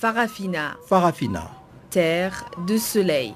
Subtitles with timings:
[0.00, 1.50] Farafina, Farafina.
[1.90, 3.34] terre de soleil.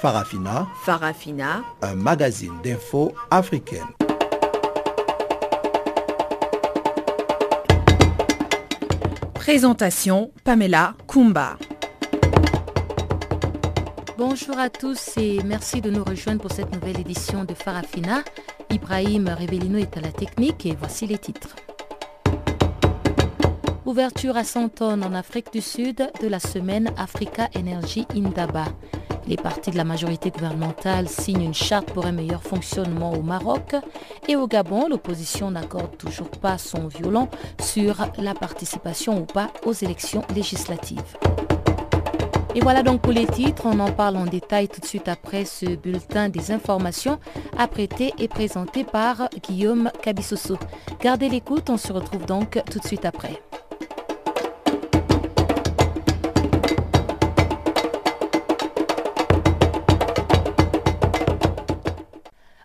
[0.00, 3.88] Farafina, Farafina, un magazine d'infos africaine.
[9.34, 11.56] présentation Pamela Kumba.
[14.16, 18.22] Bonjour à tous et merci de nous rejoindre pour cette nouvelle édition de Farafina.
[18.70, 21.56] Ibrahim Revelino est à la technique et voici les titres.
[23.86, 28.64] Ouverture à 100 tonnes en Afrique du Sud de la semaine Africa Energy Indaba.
[29.28, 33.74] Les partis de la majorité gouvernementale signent une charte pour un meilleur fonctionnement au Maroc
[34.26, 37.28] et au Gabon, l'opposition n'accorde toujours pas son violon
[37.60, 41.18] sur la participation ou pas aux élections législatives.
[42.54, 45.44] Et voilà donc pour les titres, on en parle en détail tout de suite après
[45.44, 47.18] ce bulletin des informations
[47.58, 50.56] apprêté et présenté par Guillaume Cabissoso.
[51.02, 53.42] Gardez l'écoute, on se retrouve donc tout de suite après.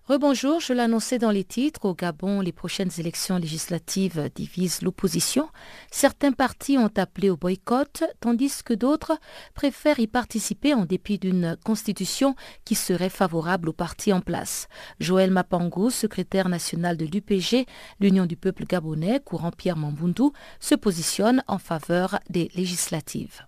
[0.10, 1.86] Rebonjour, je l'annonçais dans les titres.
[1.86, 5.50] Au Gabon, les prochaines élections législatives divisent l'opposition.
[5.92, 9.20] Certains partis ont appelé au boycott, tandis que d'autres
[9.54, 12.34] préfèrent y participer en dépit d'une constitution
[12.66, 14.68] qui serait favorable aux partis en place.
[15.00, 17.68] Joël Mapangou, secrétaire national de l'UPG,
[18.00, 23.44] l'Union du peuple gabonais, courant Pierre Mambundu, se positionne en faveur des législatives.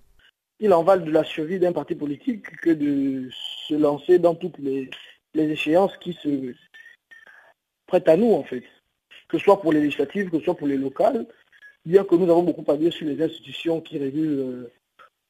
[0.59, 3.29] Il en va de la survie d'un parti politique que de
[3.67, 4.91] se lancer dans toutes les
[5.33, 6.53] les échéances qui se
[7.87, 8.63] prêtent à nous, en fait.
[9.27, 11.25] Que ce soit pour les législatives, que ce soit pour les locales,
[11.85, 14.71] bien que nous avons beaucoup à dire sur les institutions qui régulent euh,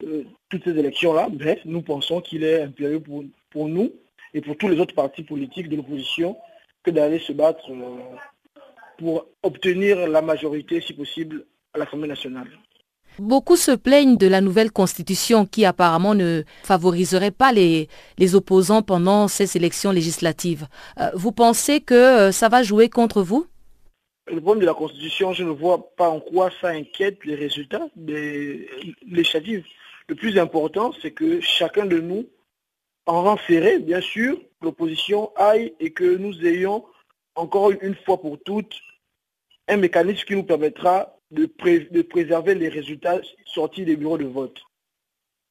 [0.04, 3.92] euh, toutes ces élections-là, bref, nous pensons qu'il est impérieux pour, pour, nous
[4.34, 6.38] et pour tous les autres partis politiques de l'opposition
[6.84, 8.16] que d'aller se battre euh,
[8.98, 12.48] pour obtenir la majorité, si possible, à l'Assemblée nationale.
[13.20, 18.82] Beaucoup se plaignent de la nouvelle constitution qui apparemment ne favoriserait pas les, les opposants
[18.82, 20.68] pendant ces élections législatives.
[21.00, 23.46] Euh, vous pensez que euh, ça va jouer contre vous?
[24.28, 27.88] Le problème de la constitution, je ne vois pas en quoi ça inquiète les résultats
[27.96, 28.70] des
[29.06, 29.66] législatives.
[30.08, 32.28] Le plus important, c'est que chacun de nous,
[33.06, 33.38] en rang
[33.82, 36.86] bien sûr, l'opposition aille et que nous ayons
[37.36, 38.76] encore une fois pour toutes
[39.68, 41.50] un mécanisme qui nous permettra de,
[41.92, 44.60] de, préserver les résultats sortis des bureaux de vote.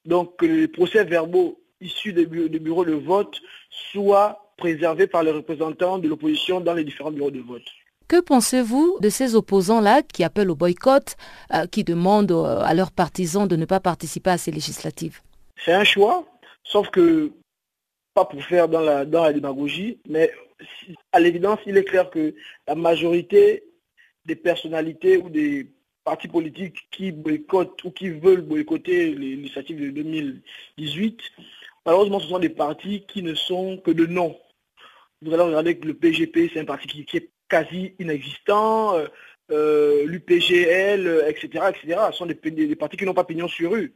[0.04, 5.22] Donc que les procès verbaux issus des, bu des bureaux de vote soient préservés par
[5.22, 7.64] les représentants de l'opposition dans les différents bureaux de vote.
[8.08, 11.16] Que pensez-vous de ces opposants-là qui appellent au boycott,
[11.54, 15.20] euh, qui demandent euh, à leurs partisans de ne pas participer à ces législatives?
[15.64, 16.24] C'est un choix,
[16.64, 17.30] sauf que,
[18.14, 20.30] pas pour faire dans la, dans la démagogie, mais
[21.12, 22.34] à l'évidence, il est clair que
[22.66, 23.62] la majorité
[24.30, 25.66] des personnalités ou des
[26.04, 31.20] partis politiques qui boycottent ou qui veulent boycotter les législatives de 2018,
[31.84, 34.38] malheureusement, ce sont des partis qui ne sont que de nom.
[35.20, 38.94] Vous allez regarder que le PGP, c'est un parti qui, est quasi inexistant,
[39.48, 42.00] l'UPGL, etc., etc.
[42.12, 43.92] Ce sont des partis qui n'ont pas pignon sur rue.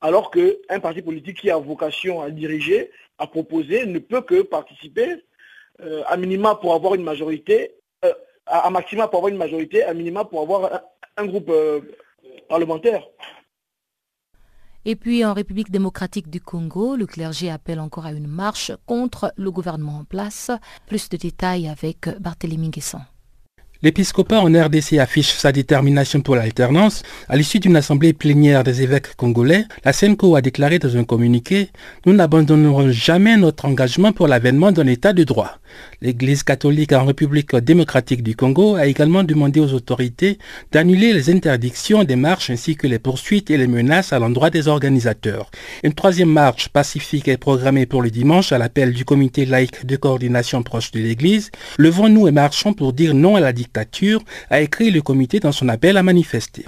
[0.00, 5.22] Alors qu'un parti politique qui a vocation à diriger, à proposer, ne peut que participer,
[5.82, 7.74] euh, à minima pour avoir une majorité,
[8.46, 10.80] à, à, maxima pour avoir une majorité, à minima pour avoir un,
[11.16, 11.80] un groupe euh,
[12.48, 13.02] parlementaire.
[14.86, 19.32] Et puis en République démocratique du Congo, le clergé appelle encore à une marche contre
[19.36, 20.50] le gouvernement en place.
[20.86, 23.00] Plus de détails avec Barthélémy Guesson.
[23.82, 27.02] L'épiscopat en RDC affiche sa détermination pour l'alternance.
[27.30, 31.70] À l'issue d'une assemblée plénière des évêques congolais, la SENCO a déclaré dans un communiqué
[32.06, 35.60] «Nous n'abandonnerons jamais notre engagement pour l'avènement d'un état de droit».
[36.02, 40.38] L'Église catholique en République démocratique du Congo a également demandé aux autorités
[40.72, 44.66] d'annuler les interdictions des marches ainsi que les poursuites et les menaces à l'endroit des
[44.66, 45.50] organisateurs.
[45.84, 49.96] Une troisième marche pacifique est programmée pour le dimanche à l'appel du comité laïque de
[49.96, 51.50] coordination proche de l'Église.
[51.76, 55.68] Levons-nous et marchons pour dire non à la dictature, a écrit le comité dans son
[55.68, 56.64] appel à manifester.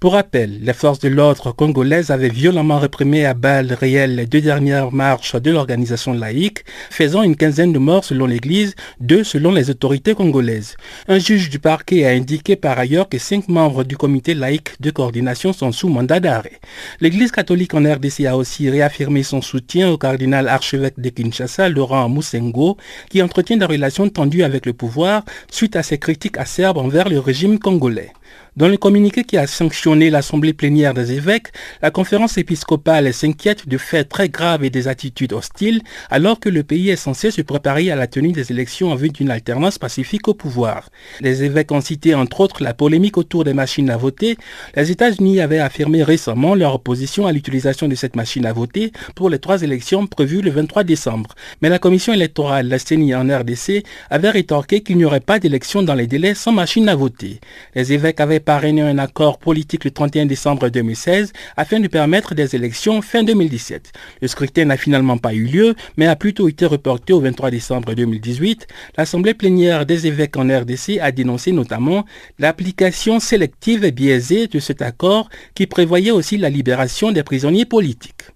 [0.00, 4.40] Pour rappel, les forces de l'ordre congolaises avaient violemment réprimé à balles réelles les deux
[4.40, 9.70] dernières marches de l'organisation laïque, faisant une quinzaine de morts selon l'Église, deux selon les
[9.70, 10.76] autorités congolaises.
[11.08, 14.90] Un juge du parquet a indiqué par ailleurs que cinq membres du comité laïque de
[14.90, 16.60] coordination sont sous mandat d'arrêt.
[17.00, 22.08] L'Église catholique en RDC a aussi réaffirmé son soutien au cardinal archevêque de Kinshasa, Laurent
[22.08, 22.76] Moussengo,
[23.08, 27.18] qui entretient des relations tendues avec le pouvoir suite à ses critiques acerbes envers le
[27.18, 28.12] régime congolais.
[28.56, 31.48] Dans le communiqué qui a sanctionné l'Assemblée plénière des évêques,
[31.82, 36.62] la conférence épiscopale s'inquiète de faits très graves et des attitudes hostiles alors que le
[36.62, 40.26] pays est censé se préparer à la tenue des élections en vue d'une alternance pacifique
[40.28, 40.88] au pouvoir.
[41.20, 44.38] Les évêques ont cité entre autres la polémique autour des machines à voter.
[44.74, 49.28] Les États-Unis avaient affirmé récemment leur opposition à l'utilisation de cette machine à voter pour
[49.28, 51.34] les trois élections prévues le 23 décembre.
[51.60, 55.82] Mais la commission électorale, la CENI en RDC, avait rétorqué qu'il n'y aurait pas d'élection
[55.82, 57.38] dans les délais sans machine à voter.
[57.74, 62.54] Les évêques avaient parrainé un accord politique le 31 décembre 2016 afin de permettre des
[62.54, 63.92] élections fin 2017.
[64.22, 67.92] Le scrutin n'a finalement pas eu lieu, mais a plutôt été reporté au 23 décembre
[67.94, 68.68] 2018.
[68.96, 72.06] L'Assemblée plénière des évêques en RDC a dénoncé notamment
[72.38, 78.35] l'application sélective et biaisée de cet accord qui prévoyait aussi la libération des prisonniers politiques.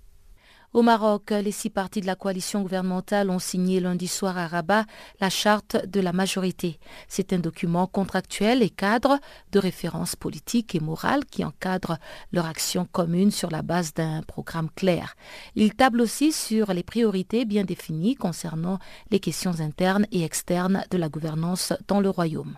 [0.73, 4.85] Au Maroc, les six partis de la coalition gouvernementale ont signé lundi soir à Rabat
[5.21, 6.79] la charte de la majorité.
[7.09, 9.19] C'est un document contractuel et cadre
[9.51, 11.99] de référence politique et morale qui encadre
[12.31, 15.17] leur action commune sur la base d'un programme clair.
[15.57, 18.79] Il table aussi sur les priorités bien définies concernant
[19.11, 22.57] les questions internes et externes de la gouvernance dans le royaume.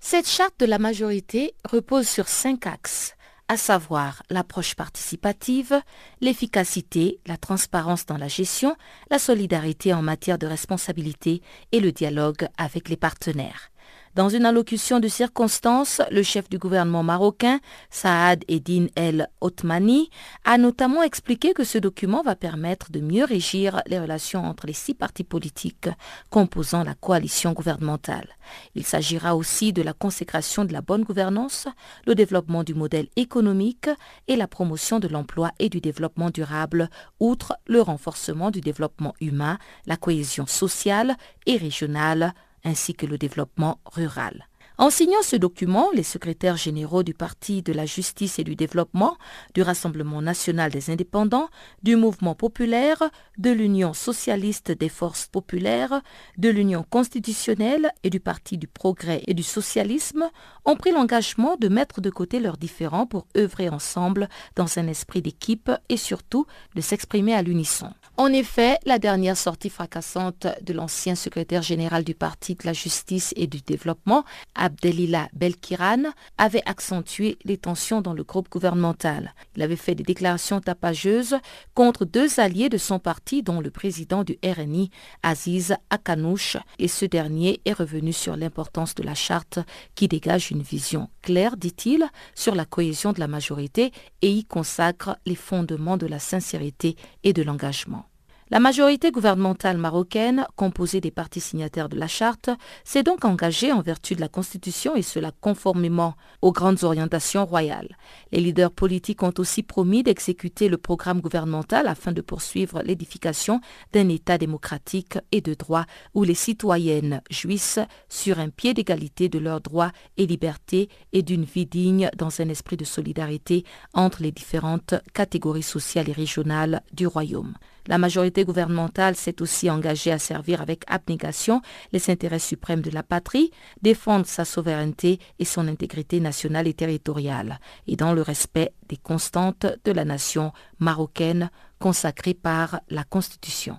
[0.00, 3.14] Cette charte de la majorité repose sur cinq axes
[3.48, 5.80] à savoir l'approche participative,
[6.20, 8.76] l'efficacité, la transparence dans la gestion,
[9.10, 11.42] la solidarité en matière de responsabilité
[11.72, 13.70] et le dialogue avec les partenaires.
[14.18, 20.10] Dans une allocution de circonstance, le chef du gouvernement marocain, Saad Eddin El Othmani,
[20.44, 24.72] a notamment expliqué que ce document va permettre de mieux régir les relations entre les
[24.72, 25.88] six partis politiques
[26.30, 28.26] composant la coalition gouvernementale.
[28.74, 31.68] Il s'agira aussi de la consécration de la bonne gouvernance,
[32.04, 33.88] le développement du modèle économique
[34.26, 39.58] et la promotion de l'emploi et du développement durable, outre le renforcement du développement humain,
[39.86, 41.16] la cohésion sociale
[41.46, 42.34] et régionale,
[42.64, 44.48] ainsi que le développement rural.
[44.80, 49.18] En signant ce document, les secrétaires généraux du Parti de la justice et du développement,
[49.52, 51.48] du Rassemblement national des indépendants,
[51.82, 56.00] du Mouvement populaire, de l'Union socialiste des forces populaires,
[56.36, 60.30] de l'Union constitutionnelle et du Parti du progrès et du socialisme
[60.64, 65.22] ont pris l'engagement de mettre de côté leurs différends pour œuvrer ensemble dans un esprit
[65.22, 66.46] d'équipe et surtout
[66.76, 67.90] de s'exprimer à l'unisson.
[68.20, 73.32] En effet, la dernière sortie fracassante de l'ancien secrétaire général du Parti de la justice
[73.36, 74.24] et du développement,
[74.56, 76.02] Abdelila Belkiran,
[76.36, 79.34] avait accentué les tensions dans le groupe gouvernemental.
[79.54, 81.36] Il avait fait des déclarations tapageuses
[81.74, 84.90] contre deux alliés de son parti, dont le président du RNI,
[85.22, 89.60] Aziz Akanouche, et ce dernier est revenu sur l'importance de la charte
[89.94, 92.04] qui dégage une vision claire, dit-il,
[92.34, 93.92] sur la cohésion de la majorité
[94.22, 98.07] et y consacre les fondements de la sincérité et de l'engagement.
[98.50, 102.48] La majorité gouvernementale marocaine, composée des partis signataires de la charte,
[102.82, 107.98] s'est donc engagée en vertu de la Constitution et cela conformément aux grandes orientations royales.
[108.32, 113.60] Les leaders politiques ont aussi promis d'exécuter le programme gouvernemental afin de poursuivre l'édification
[113.92, 115.84] d'un État démocratique et de droit
[116.14, 121.44] où les citoyennes jouissent sur un pied d'égalité de leurs droits et libertés et d'une
[121.44, 127.06] vie digne dans un esprit de solidarité entre les différentes catégories sociales et régionales du
[127.06, 127.52] royaume.
[127.88, 131.62] La majorité gouvernementale s'est aussi engagée à servir avec abnégation
[131.92, 133.50] les intérêts suprêmes de la patrie,
[133.80, 139.66] défendre sa souveraineté et son intégrité nationale et territoriale, et dans le respect des constantes
[139.84, 143.78] de la nation marocaine consacrées par la Constitution.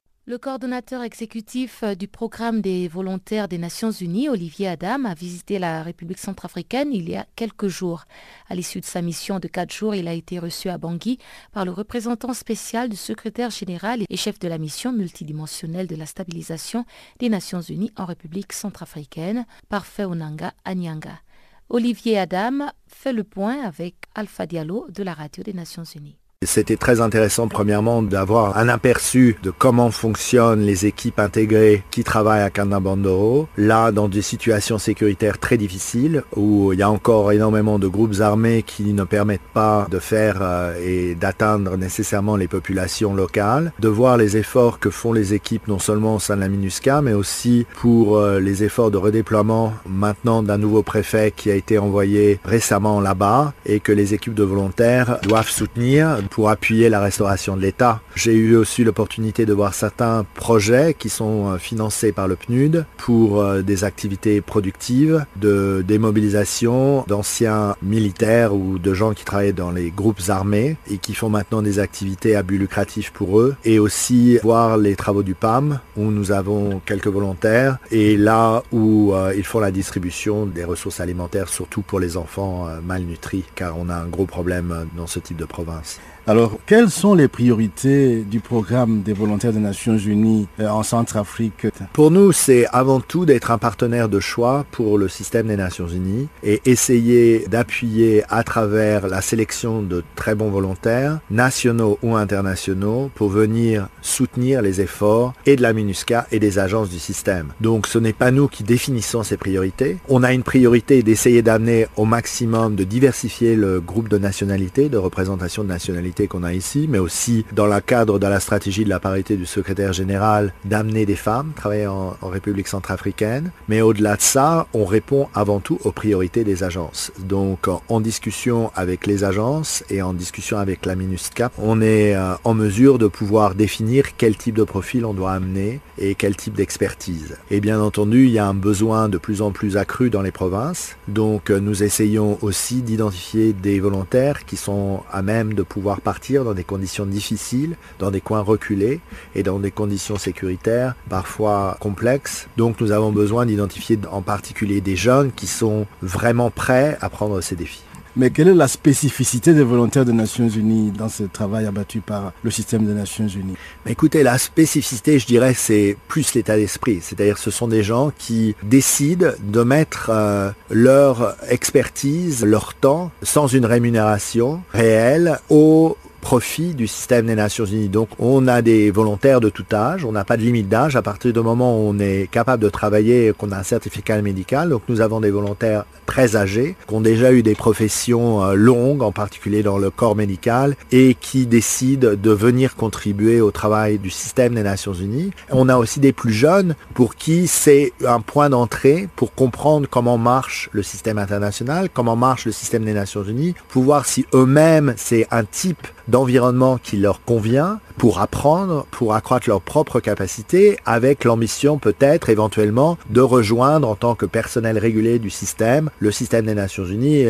[0.31, 5.59] Le coordonnateur exécutif euh, du programme des volontaires des Nations Unies, Olivier Adam, a visité
[5.59, 8.05] la République centrafricaine il y a quelques jours.
[8.47, 11.17] À l'issue de sa mission de quatre jours, il a été reçu à Bangui
[11.51, 16.05] par le représentant spécial du secrétaire général et chef de la mission multidimensionnelle de la
[16.05, 16.85] stabilisation
[17.19, 21.19] des Nations Unies en République centrafricaine, Parfait Onanga Anyanga.
[21.67, 26.20] Olivier Adam fait le point avec Alpha Diallo de la radio des Nations Unies.
[26.43, 32.41] C'était très intéressant premièrement d'avoir un aperçu de comment fonctionnent les équipes intégrées qui travaillent
[32.41, 33.47] à Canabandoro.
[33.57, 38.21] Là, dans des situations sécuritaires très difficiles où il y a encore énormément de groupes
[38.21, 43.71] armés qui ne permettent pas de faire euh, et d'atteindre nécessairement les populations locales.
[43.77, 47.03] De voir les efforts que font les équipes non seulement au sein de la MINUSCA
[47.03, 51.77] mais aussi pour euh, les efforts de redéploiement maintenant d'un nouveau préfet qui a été
[51.77, 57.55] envoyé récemment là-bas et que les équipes de volontaires doivent soutenir pour appuyer la restauration
[57.55, 58.01] de l'État.
[58.15, 62.85] J'ai eu aussi l'opportunité de voir certains projets qui sont euh, financés par le PNUD
[62.97, 69.71] pour euh, des activités productives, de démobilisation d'anciens militaires ou de gens qui travaillent dans
[69.71, 73.55] les groupes armés et qui font maintenant des activités à but lucratif pour eux.
[73.65, 79.13] Et aussi voir les travaux du PAM où nous avons quelques volontaires et là où
[79.13, 83.89] euh, ils font la distribution des ressources alimentaires, surtout pour les enfants malnutris, car on
[83.89, 85.99] a un gros problème dans ce type de province.
[86.27, 91.65] Alors, quelles sont les priorités du programme des volontaires des Nations Unies euh, en Centrafrique?
[91.93, 95.87] Pour nous, c'est avant tout d'être un partenaire de choix pour le système des Nations
[95.87, 103.09] Unies et essayer d'appuyer à travers la sélection de très bons volontaires, nationaux ou internationaux,
[103.15, 107.47] pour venir soutenir les efforts et de la MINUSCA et des agences du système.
[107.61, 109.97] Donc, ce n'est pas nous qui définissons ces priorités.
[110.07, 114.97] On a une priorité d'essayer d'amener au maximum de diversifier le groupe de nationalités, de
[114.99, 118.89] représentation de nationalités qu'on a ici, mais aussi dans le cadre de la stratégie de
[118.89, 123.51] la parité du secrétaire général d'amener des femmes travailler en, République centrafricaine.
[123.67, 127.11] Mais au-delà de ça, on répond avant tout aux priorités des agences.
[127.19, 132.35] Donc en discussion avec les agences et en discussion avec la MINUSCAP, on est euh,
[132.45, 136.53] en mesure de pouvoir définir quel type de profil on doit amener et quel type
[136.53, 137.37] d'expertise.
[137.49, 140.31] Et bien entendu, il y a un besoin de plus en plus accru dans les
[140.31, 140.95] provinces.
[141.07, 146.43] Donc euh, nous essayons aussi d'identifier des volontaires qui sont à même de pouvoir partir
[146.43, 148.99] dans des conditions difficiles, dans des coins reculés
[149.35, 152.47] et dans des conditions sécuritaires parfois complexes.
[152.57, 157.41] Donc nous avons besoin d'identifier en particulier des jeunes qui sont vraiment prêts à prendre
[157.41, 157.83] ces défis.
[158.17, 162.33] Mais quelle est la spécificité des volontaires des Nations Unies dans ce travail abattu par
[162.43, 163.55] le système des Nations Unies?
[163.85, 166.99] Écoutez, la spécificité, je dirais, c'est plus l'état d'esprit.
[167.01, 173.47] C'est-à-dire ce sont des gens qui décident de mettre euh, leur expertise, leur temps, sans
[173.47, 177.89] une rémunération réelle, au profit du système des Nations Unies.
[177.89, 181.01] Donc on a des volontaires de tout âge, on n'a pas de limite d'âge à
[181.01, 184.69] partir du moment où on est capable de travailler qu'on a un certificat médical.
[184.69, 189.01] Donc nous avons des volontaires très âgés qui ont déjà eu des professions euh, longues,
[189.01, 194.09] en particulier dans le corps médical, et qui décident de venir contribuer au travail du
[194.09, 195.31] système des Nations Unies.
[195.49, 200.17] On a aussi des plus jeunes pour qui c'est un point d'entrée pour comprendre comment
[200.17, 204.93] marche le système international, comment marche le système des Nations Unies, pour voir si eux-mêmes
[204.97, 211.23] c'est un type d'environnement qui leur convient pour apprendre, pour accroître leurs propres capacités, avec
[211.23, 216.55] l'ambition peut-être éventuellement de rejoindre en tant que personnel régulier du système, le système des
[216.55, 217.25] Nations Unies.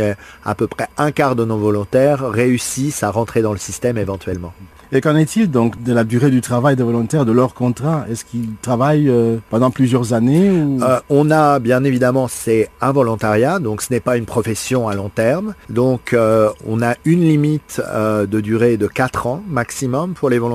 [0.45, 4.53] À peu près un quart de nos volontaires réussissent à rentrer dans le système éventuellement.
[4.93, 8.25] Et qu'en est-il donc de la durée du travail des volontaires, de leur contrat Est-ce
[8.25, 13.81] qu'ils travaillent euh, pendant plusieurs années euh, On a bien évidemment, c'est un volontariat, donc
[13.81, 15.53] ce n'est pas une profession à long terme.
[15.69, 20.50] Donc euh, on a une limite de durée de 4 ans maximum pour les volontaires,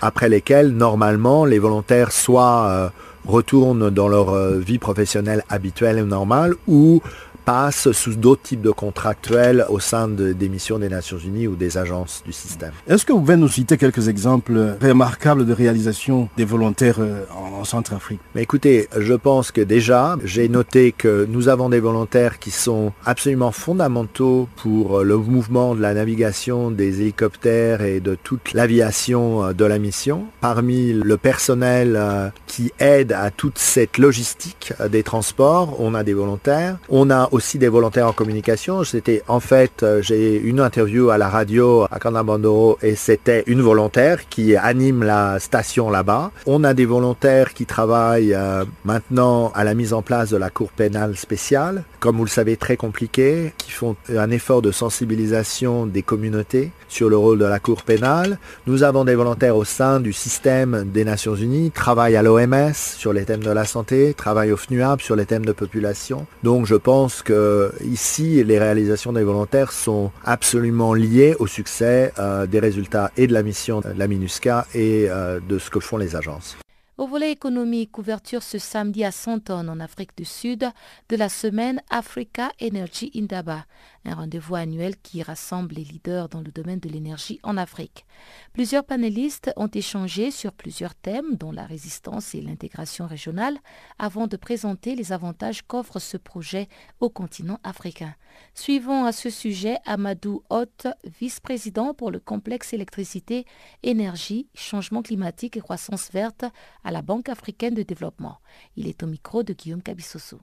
[0.00, 2.92] après lesquels normalement les volontaires soit
[3.26, 7.02] retournent dans leur vie professionnelle habituelle et normale ou
[7.46, 11.78] passent sous d'autres types de contractuels au sein des missions des Nations Unies ou des
[11.78, 12.72] agences du système.
[12.88, 17.64] Est-ce que vous pouvez nous citer quelques exemples remarquables de réalisation des volontaires euh, en
[17.64, 18.20] Centrafrique?
[18.34, 22.92] Mais écoutez, je pense que déjà, j'ai noté que nous avons des volontaires qui sont
[23.04, 29.52] absolument fondamentaux pour le mouvement de la navigation des hélicoptères et de toute l'aviation euh,
[29.52, 30.24] de la mission.
[30.40, 36.14] Parmi le personnel euh, qui aide à toute cette logistique des transports, on a des
[36.14, 36.78] volontaires.
[36.88, 38.82] On a aussi des volontaires en communication.
[38.82, 43.60] C'était en fait, euh, j'ai une interview à la radio à Canabandoro et c'était une
[43.60, 46.32] volontaire qui anime la station là-bas.
[46.46, 50.50] On a des volontaires qui travaillent euh, maintenant à la mise en place de la
[50.50, 55.86] cour pénale spéciale, comme vous le savez très compliqué, qui font un effort de sensibilisation
[55.86, 58.38] des communautés sur le rôle de la cour pénale.
[58.66, 63.12] Nous avons des volontaires au sein du système des Nations Unies, travaillent à l'OMS sur
[63.12, 66.26] les thèmes de la santé, travaillent au FNUAP sur les thèmes de population.
[66.42, 72.46] Donc je pense que ici, les réalisations des volontaires sont absolument liées au succès euh,
[72.46, 75.98] des résultats et de la mission de la MINUSCA et euh, de ce que font
[75.98, 76.56] les agences.
[76.98, 80.64] Au volet économique, couverture ce samedi à Santon en Afrique du Sud
[81.10, 83.66] de la semaine Africa Energy Indaba,
[84.06, 88.06] un rendez-vous annuel qui rassemble les leaders dans le domaine de l'énergie en Afrique.
[88.52, 93.58] Plusieurs panélistes ont échangé sur plusieurs thèmes dont la résistance et l'intégration régionale
[93.98, 96.68] avant de présenter les avantages qu'offre ce projet
[97.00, 98.14] au continent africain.
[98.54, 100.86] Suivons à ce sujet Amadou Hott,
[101.20, 103.44] vice-président pour le complexe électricité,
[103.82, 106.44] énergie, changement climatique et croissance verte
[106.84, 108.38] à la Banque africaine de développement.
[108.76, 110.40] Il est au micro de Guillaume Cabissoso.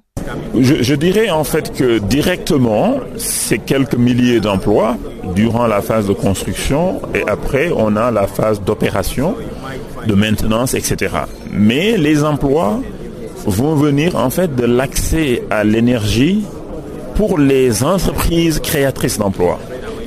[0.55, 4.97] Je, dirais en fait que directement, c'est quelques milliers d'emplois
[5.35, 9.35] durant la phase de construction et après on a la phase d'opération,
[10.07, 11.13] de maintenance, etc.
[11.51, 12.79] Mais les emplois
[13.45, 16.43] vont venir en fait de l'accès à l'énergie
[17.15, 19.59] pour les entreprises créatrices d'emplois.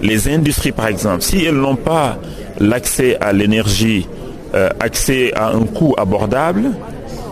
[0.02, 2.18] Les industries par exemple, si elles n'ont pas
[2.58, 4.06] l'accès à l'énergie,
[4.54, 6.70] euh, accès à un coût abordable,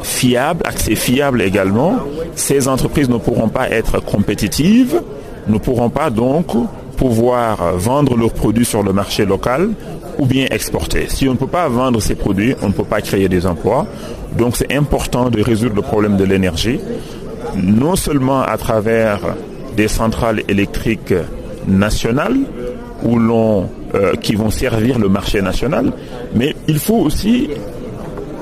[0.04, 1.96] fiable, accès fiable également,
[2.34, 5.00] ces entreprises ne pourront pas être compétitives,
[5.48, 6.46] ne pourront pas donc
[6.96, 9.70] pouvoir vendre leurs produits sur le marché local
[10.18, 11.06] ou bien exporter.
[11.08, 13.86] Si on ne peut pas vendre ces produits, on ne peut pas créer des emplois.
[14.38, 16.78] Donc c'est important de résoudre le problème de l'énergie,
[17.56, 19.18] non seulement à travers
[19.76, 21.14] des centrales électriques
[21.66, 22.38] nationales
[23.02, 25.92] où euh, qui vont servir le marché national,
[26.34, 27.48] mais il faut aussi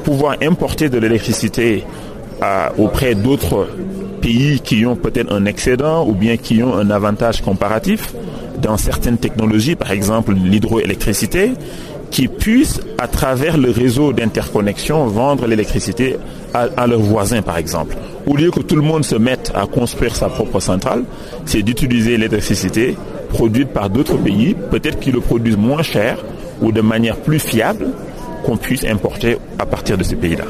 [0.03, 1.85] pouvoir importer de l'électricité
[2.77, 3.69] auprès d'autres
[4.21, 8.15] pays qui ont peut-être un excédent ou bien qui ont un avantage comparatif
[8.61, 11.53] dans certaines technologies, par exemple l'hydroélectricité,
[12.11, 16.17] qui puissent, à travers le réseau d'interconnexion, vendre l'électricité
[16.53, 17.97] à, leurs voisins, par exemple.
[18.27, 21.05] Au lieu que tout le monde se mette à construire sa propre centrale,
[21.47, 22.97] c'est d'utiliser l'électricité
[23.31, 26.19] produite par d'autres pays, peut-être qu'ils le produisent moins cher
[26.61, 27.87] ou de manière plus fiable,
[28.45, 30.45] qu'on puisse importer à partir de ces pays-là.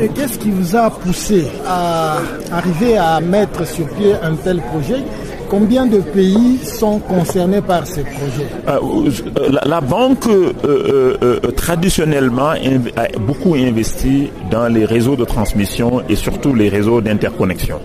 [0.00, 2.18] Et qu'est-ce qui vous a poussé à
[2.50, 5.02] arriver à mettre sur pied un tel projet?
[5.48, 12.52] Combien de pays sont concernés par ce projet euh, euh, la, banque euh, traditionnellement
[12.96, 17.80] a beaucoup investi dans les réseaux de transmission et surtout les réseaux d'interconnexion.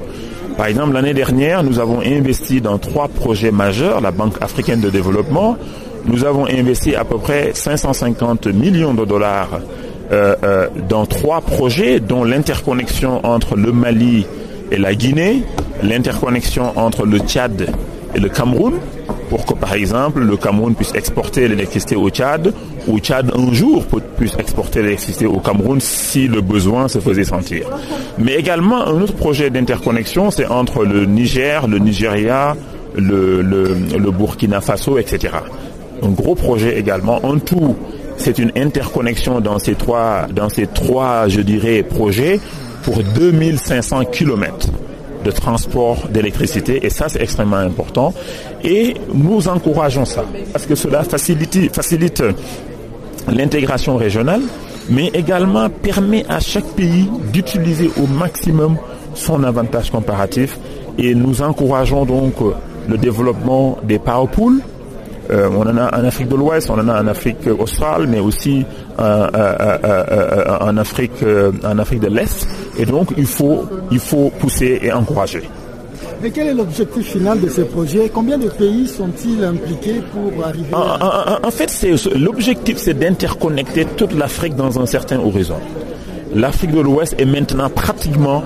[0.55, 4.89] Par exemple, l'année dernière, nous avons investi dans trois projets majeurs, la Banque africaine de
[4.89, 5.57] développement.
[6.07, 9.59] Nous avons investi à peu près 550 millions de dollars
[10.87, 14.25] dans trois projets, dont l'interconnexion entre le Mali
[14.71, 15.43] et la Guinée,
[15.83, 17.69] l'interconnexion entre le Tchad
[18.15, 18.75] et le Cameroun,
[19.29, 22.53] pour que par exemple le Cameroun puisse exporter l'électricité au Tchad,
[22.87, 23.83] ou Tchad un jour
[24.17, 27.67] puisse exporter l'électricité au Cameroun si le besoin se faisait sentir.
[28.17, 32.55] Mais également un autre projet d'interconnexion, c'est entre le Niger, le Nigeria,
[32.95, 35.33] le, Burkina Faso, etc.
[36.01, 37.19] Un gros projet également.
[37.23, 37.75] En tout,
[38.17, 42.39] c'est une interconnexion dans ces trois, dans ces trois, je dirais, projets
[42.83, 44.69] pour 2500 kilomètres
[45.23, 46.86] de transport d'électricité.
[46.86, 48.13] Et ça c'est extrêmement important.
[48.63, 52.23] Et nous encourageons ça parce que cela facilite, facilite
[53.27, 54.41] l'intégration régionale
[54.89, 58.77] mais également permet à chaque pays d'utiliser au maximum
[59.13, 60.57] son avantage comparatif.
[60.97, 62.36] Et nous encourageons donc
[62.88, 64.62] le développement des power pools
[65.29, 68.19] euh, on en a en Afrique de l'Ouest, on en a en Afrique australe, mais
[68.19, 68.65] aussi
[68.99, 71.23] euh, euh, en Afrique,
[71.63, 72.47] en Afrique de l'Est.
[72.77, 75.43] Et donc, il faut, il faut pousser et encourager.
[76.21, 78.09] Mais quel est l'objectif final de ce projet?
[78.11, 81.39] Combien de pays sont-ils impliqués pour arriver à...
[81.43, 81.69] En, en fait,
[82.15, 85.57] l'objectif, c'est d'interconnecter toute l'Afrique dans un certain horizon.
[86.33, 88.43] L'Afrique de l'Ouest est maintenant pratiquement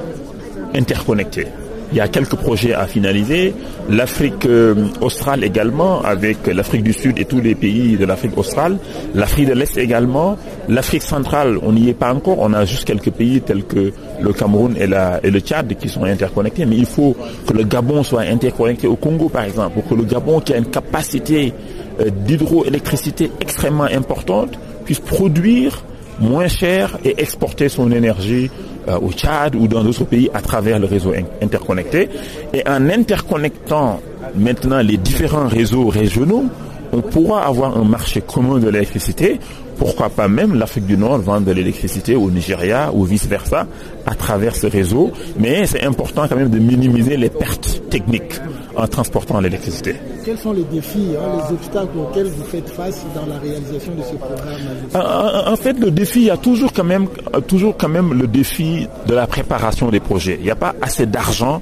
[0.75, 1.47] interconnectée.
[1.91, 3.53] Il y a quelques projets à finaliser.
[3.89, 8.77] L'Afrique euh, australe également, avec l'Afrique du Sud et tous les pays de l'Afrique australe.
[9.13, 10.37] L'Afrique de l'Est également.
[10.69, 12.37] L'Afrique centrale, on n'y est pas encore.
[12.39, 16.65] On a juste quelques pays tels que le Cameroun et, le Tchad qui sont interconnectés.
[16.65, 20.03] Mais il faut que le Gabon soit interconnecté au Congo, par exemple, pour que le
[20.03, 21.53] Gabon, qui a une capacité
[21.99, 25.83] euh, d'hydroélectricité extrêmement importante, puisse produire
[26.19, 28.49] moins cher et exporter son énergie
[28.87, 32.09] euh, au Tchad ou dans d'autres pays à travers le réseau interconnecté.
[32.53, 33.99] Et en interconnectant
[34.35, 36.45] maintenant les différents réseaux régionaux,
[36.93, 39.39] on pourra avoir un marché commun de l'électricité.
[39.81, 43.65] Pourquoi pas même l'Afrique du Nord vendre de l'électricité au Nigeria ou vice-versa
[44.05, 45.09] à travers ce réseau.
[45.39, 48.39] Mais c'est important quand même de minimiser les pertes techniques
[48.75, 49.95] en transportant l'électricité.
[50.23, 54.03] Quels sont les défis, hein, les obstacles auxquels vous faites face dans la réalisation de
[54.03, 57.07] ce programme en, fait, le défi, il y a toujours quand même,
[57.47, 60.35] toujours quand même le défi de la préparation des projets.
[60.39, 61.59] Il n'y a pas assez d'argent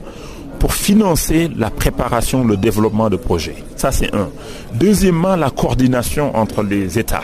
[0.59, 3.63] pour financer la préparation, le développement de projets.
[3.77, 4.27] Ça, c'est un.
[4.73, 7.23] Deuxièmement, la coordination entre les États.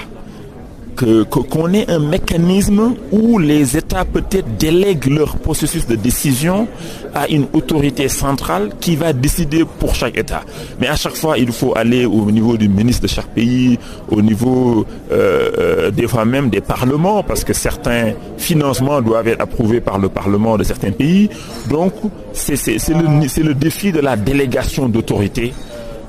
[0.96, 6.68] Qu'on ait un mécanisme où les États peut-être délèguent leur processus de décision
[7.14, 10.42] à une autorité centrale qui va décider pour chaque État.
[10.80, 13.78] Mais à chaque fois, il faut aller au niveau du ministre de chaque pays,
[14.10, 19.42] au niveau euh, euh, des fois même des parlements, parce que certains financements doivent être
[19.42, 21.30] approuvés par le Parlement de certains pays.
[21.70, 21.94] Donc,
[22.34, 22.56] c'est
[22.90, 25.54] le, le défi de la délégation d'autorité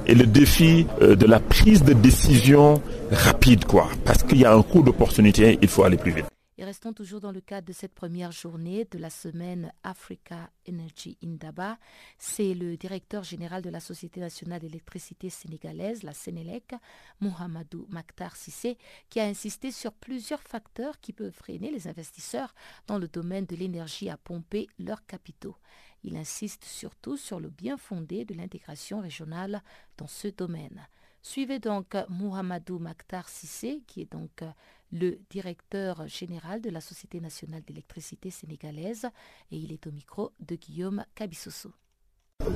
[0.06, 3.88] et le défi euh, de la prise de décision rapide, quoi.
[4.04, 6.26] Parce qu'il y a un coût d'opportunité, il faut aller plus vite.
[6.58, 11.18] Et restons toujours dans le cadre de cette première journée de la semaine Africa Energy
[11.22, 11.76] Indaba.
[12.16, 16.72] C'est le directeur général de la Société nationale d'électricité sénégalaise, la Sénélec,
[17.20, 18.78] Mohamedou Maktar Sissé,
[19.10, 22.54] qui a insisté sur plusieurs facteurs qui peuvent freiner les investisseurs
[22.86, 25.56] dans le domaine de l'énergie à pomper leurs capitaux.
[26.06, 29.60] Il insiste surtout sur le bien fondé de l'intégration régionale
[29.98, 30.86] dans ce domaine.
[31.20, 34.44] Suivez donc Mohamedou Maktar Sissé, qui est donc
[34.92, 39.06] le directeur général de la Société nationale d'électricité sénégalaise,
[39.50, 41.72] et il est au micro de Guillaume Kabissoso.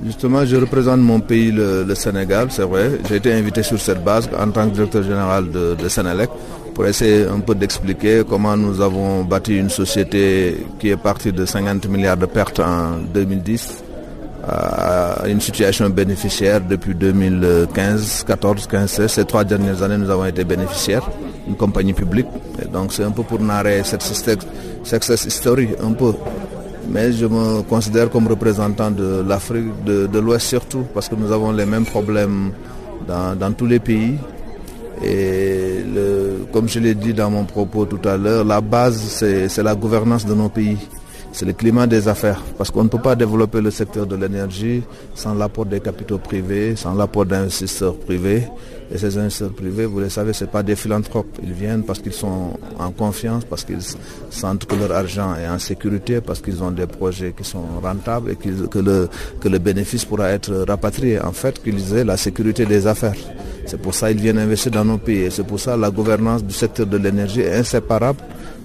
[0.04, 2.92] Justement, je représente mon pays, le, Sénégal, c'est vrai.
[3.08, 6.30] J'ai été invité sur cette base en tant que directeur général de, Sénélec
[6.74, 11.44] pour essayer un peu d'expliquer comment nous avons bâti une société qui est partie de
[11.44, 13.84] 50 milliards de pertes en 2010
[14.48, 19.10] à une situation bénéficiaire depuis 2015, 14, 15, 16.
[19.10, 21.08] Ces trois dernières années, nous avons été bénéficiaires,
[21.46, 22.26] une compagnie publique.
[22.72, 26.14] Donc c'est un peu pour narrer cette success story, un peu
[26.90, 31.53] mais je me considère comme représentant de l'Afrique de, l'Ouest surtout, parce que nous avons
[31.53, 32.50] les mêmes problèmes
[33.07, 34.16] dans, tous les pays.
[35.03, 35.83] Et
[36.53, 40.26] comme je l'ai dit dans mon propos tout à l'heure, la base, c'est la gouvernance
[40.26, 40.79] de nos pays.
[41.32, 44.82] C'est le climat des affaires, parce qu'on ne peut pas développer le secteur de l'énergie
[45.14, 48.42] sans l'apport des capitaux privés, sans l'apport d'investisseurs privés.
[48.92, 51.38] Et ces investisseurs privés, vous le savez, ce pas des philanthropes.
[51.42, 53.78] Ils viennent parce qu'ils sont en confiance, parce qu'ils
[54.30, 58.32] sentent que leur argent est en sécurité, parce qu'ils ont des projets qui sont rentables
[58.32, 59.08] et que, le,
[59.40, 61.20] que le bénéfice pourra être rapatrié.
[61.22, 63.14] En fait, qu'ils aient la sécurité des affaires.
[63.66, 65.20] C'est pour ça qu'ils viennent investir dans nos pays.
[65.20, 68.18] Et c'est pour ça que la gouvernance du secteur de l'énergie est inséparable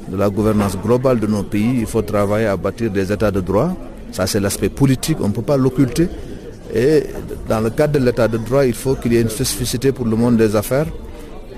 [0.10, 1.80] de la gouvernance globale de nos pays.
[1.80, 3.76] Il faut travailler à bâtir des états de droit.
[4.12, 5.18] Ça, c'est l'aspect politique.
[5.22, 6.08] On ne peut pas l'occulter.
[6.74, 7.04] Et
[7.48, 10.06] dans le cadre de l'état de droit, il faut qu'il y ait une spécificité pour
[10.06, 10.88] le monde des affaires,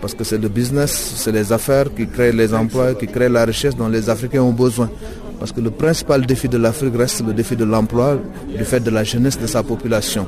[0.01, 3.45] parce que c'est le business, c'est les affaires qui créent les emplois, qui créent la
[3.45, 4.89] richesse dont les Africains ont besoin.
[5.39, 8.19] Parce que le principal défi de l'Afrique reste le défi de l'emploi,
[8.55, 10.27] du fait de la jeunesse de sa population.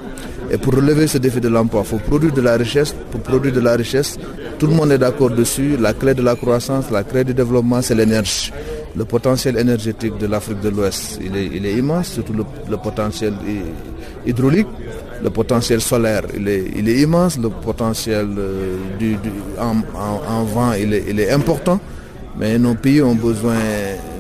[0.51, 2.95] Et pour relever ce défi de l'emploi, il faut produire de la richesse.
[3.12, 4.17] Pour produire de la richesse,
[4.57, 5.77] tout le monde est d'accord dessus.
[5.79, 8.51] La clé de la croissance, la clé du développement, c'est l'énergie.
[8.95, 11.35] Le potentiel énergétique de l'Afrique de l'Ouest, il
[11.65, 13.33] est, immense, surtout le potentiel
[14.25, 14.67] hydraulique,
[15.23, 18.77] le potentiel solaire, il est, immense, le potentiel euh,
[19.59, 21.79] en, vent, il est, important,
[22.38, 23.55] mais nos pays ont besoin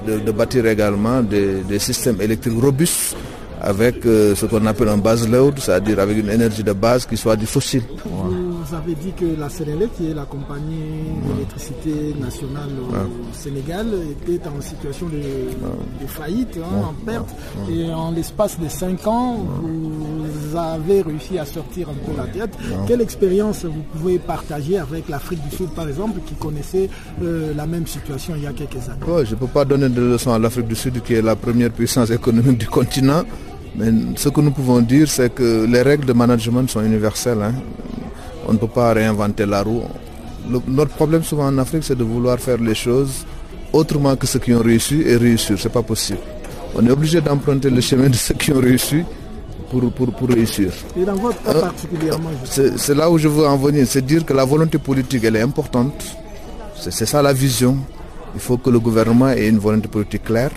[0.05, 3.15] de, bâtir également des systèmes électriques robustes
[3.61, 7.17] avec euh, ce qu'on appelle un base load, c'est-à-dire avec une énergie de base qui
[7.17, 7.83] soit du fossile.
[8.05, 13.87] Vous avez dit que la Sénélec, qui est la compagnie d'électricité nationale au Sénégal,
[14.27, 17.29] était en situation de, faillite, hein, en perte.
[17.71, 22.55] Et en l'espace de 5 ans, vous avez réussi à sortir un peu la tête.
[22.87, 26.89] Quelle expérience vous pouvez partager avec l'Afrique du Sud, par exemple, qui connaissait
[27.23, 29.25] euh, la même situation il y a quelques années?
[29.25, 31.71] Je ne peux pas donner de leçons à l'Afrique du Sud, qui est la première
[31.71, 33.23] puissance économique du continent.
[33.75, 37.41] Mais ce que nous pouvons dire, c'est que les règles de management sont universelles.
[37.41, 37.53] Hein.
[38.47, 39.83] On ne peut pas réinventer la roue.
[40.67, 43.25] notre problème souvent en Afrique, c'est de vouloir faire les choses
[43.71, 45.57] autrement que ceux qui ont réussi et réussir.
[45.59, 46.19] Ce n'est pas possible.
[46.75, 49.03] On est obligé d'emprunter le chemin de ceux qui ont réussi
[49.69, 50.71] pour, pour, réussir.
[50.97, 53.85] Et dans votre cas euh, particulièrement C'est là où je veux en venir.
[53.87, 56.03] C'est dire que la volonté politique, elle est importante.
[56.75, 57.77] C'est ça la vision.
[58.33, 60.51] Il faut que le gouvernement ait une volonté politique claire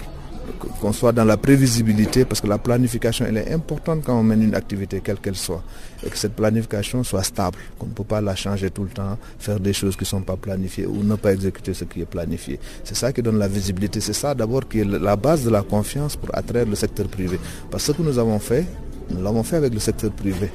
[0.80, 4.42] qu'on soit dans la prévisibilité, parce que la planification, elle est importante quand on mène
[4.42, 5.62] une activité, quelle qu'elle soit,
[6.04, 9.18] et que cette planification soit stable, qu'on ne peut pas la changer tout le temps,
[9.38, 12.06] faire des choses qui ne sont pas planifiées ou ne pas exécuter ce qui est
[12.06, 12.58] planifié.
[12.84, 15.62] C'est ça qui donne la visibilité, c'est ça d'abord qui est la base de la
[15.62, 17.38] confiance pour attraire le secteur privé.
[17.70, 18.64] Parce que ce que nous avons fait,
[19.10, 20.50] nous l'avons fait avec le secteur privé.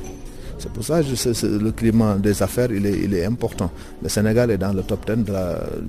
[0.60, 3.70] C'est pour ça que le climat des affaires, il est, important.
[4.02, 5.24] Le Sénégal est dans le top 10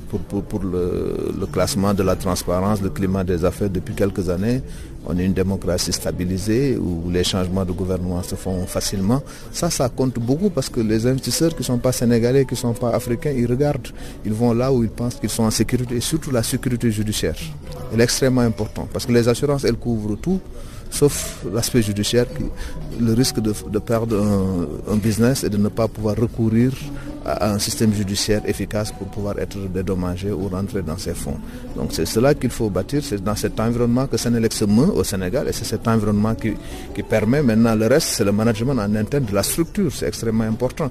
[0.09, 4.61] pour, le, classement de la transparence, le climat des affaires depuis quelques années.
[5.07, 9.23] On est une démocratie stabilisée où les changements de gouvernement se font facilement.
[9.53, 12.59] Ça, ça compte beaucoup parce que les investisseurs qui ne sont pas sénégalais, qui ne
[12.59, 13.89] sont pas africains, ils regardent.
[14.27, 17.37] Ils vont là où ils pensent qu'ils sont en sécurité et surtout la sécurité judiciaire.
[17.93, 20.41] Elle est extrêmement importante parce que les assurances, elles couvrent tout
[20.91, 22.27] sauf l'aspect judiciaire,
[23.01, 24.17] le risque de, perdre
[24.91, 26.73] un, business et de ne pas pouvoir recourir
[27.25, 31.37] à un système judiciaire efficace pour pouvoir être dédommagé ou rentrer dans ces fonds.
[31.77, 35.05] Donc c'est cela qu'il faut bâtir, c'est dans cet environnement que Sénélec se meut au
[35.05, 36.55] Sénégal et c'est cet environnement qui,
[36.95, 40.45] qui permet maintenant le reste, c'est le management en interne de la structure, c'est extrêmement
[40.45, 40.91] important.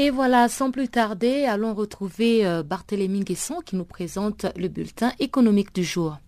[0.00, 5.10] Et voilà, sans plus tarder, allons retrouver euh, Barthélémy Guesson qui nous présente le bulletin
[5.18, 6.18] économique du jour.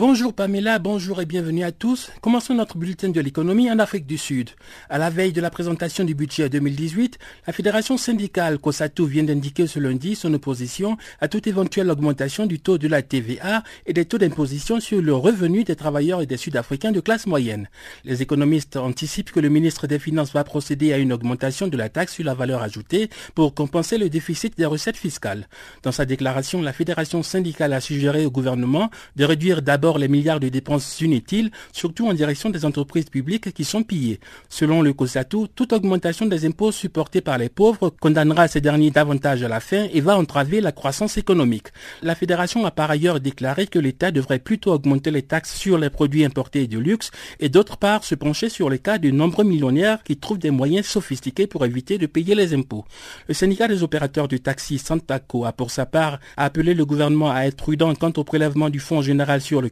[0.00, 2.10] Bonjour Pamela, bonjour et bienvenue à tous.
[2.22, 4.48] Commençons notre bulletin de l'économie en Afrique du Sud.
[4.88, 9.66] À la veille de la présentation du budget 2018, la fédération syndicale COSATU vient d'indiquer
[9.66, 14.06] ce lundi son opposition à toute éventuelle augmentation du taux de la TVA et des
[14.06, 17.68] taux d'imposition sur le revenu des travailleurs et des Sud-Africains de classe moyenne.
[18.06, 21.90] Les économistes anticipent que le ministre des Finances va procéder à une augmentation de la
[21.90, 25.46] taxe sur la valeur ajoutée pour compenser le déficit des recettes fiscales.
[25.82, 30.40] Dans sa déclaration, la fédération syndicale a suggéré au gouvernement de réduire d'abord les milliards
[30.40, 34.20] de dépenses inutiles, surtout en direction des entreprises publiques qui sont pillées.
[34.48, 39.42] Selon le COSATU, toute augmentation des impôts supportés par les pauvres condamnera ces derniers davantage
[39.42, 41.68] à la fin et va entraver la croissance économique.
[42.02, 45.90] La fédération a par ailleurs déclaré que l'État devrait plutôt augmenter les taxes sur les
[45.90, 50.02] produits importés de luxe et d'autre part se pencher sur les cas de nombreux millionnaires
[50.02, 52.84] qui trouvent des moyens sophistiqués pour éviter de payer les impôts.
[53.28, 57.42] Le syndicat des opérateurs du taxi Santaco a pour sa part appelé le gouvernement à
[57.42, 59.68] être prudent quant au prélèvement du Fonds général sur le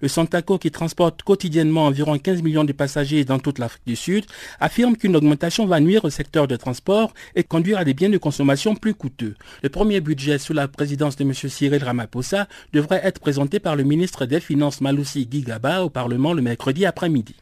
[0.00, 4.24] le Santaco qui transporte quotidiennement environ 15 millions de passagers dans toute l'Afrique du Sud,
[4.60, 8.18] affirme qu'une augmentation va nuire au secteur de transport et conduire à des biens de
[8.18, 9.34] consommation plus coûteux.
[9.62, 11.32] Le premier budget sous la présidence de M.
[11.32, 16.42] Cyril Ramaphosa devrait être présenté par le ministre des Finances Maloussi Gigaba au Parlement le
[16.42, 17.36] mercredi après-midi.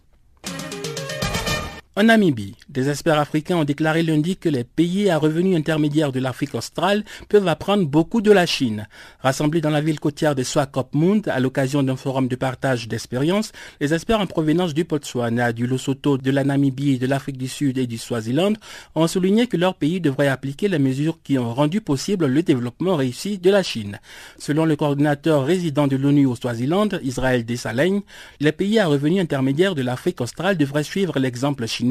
[2.00, 6.18] En Namibie, des experts africains ont déclaré lundi que les pays à revenus intermédiaires de
[6.18, 8.88] l'Afrique australe peuvent apprendre beaucoup de la Chine.
[9.18, 13.92] Rassemblés dans la ville côtière de Swakopmund à l'occasion d'un forum de partage d'expériences, les
[13.92, 17.86] experts en provenance du Botswana, du Lesotho, de la Namibie, de l'Afrique du Sud et
[17.86, 18.54] du Swaziland
[18.94, 22.96] ont souligné que leur pays devrait appliquer les mesures qui ont rendu possible le développement
[22.96, 24.00] réussi de la Chine.
[24.38, 28.00] Selon le coordinateur résident de l'ONU au Swaziland, Israël Desalegn,
[28.40, 31.89] les pays à revenus intermédiaires de l'Afrique australe devraient suivre l'exemple chinois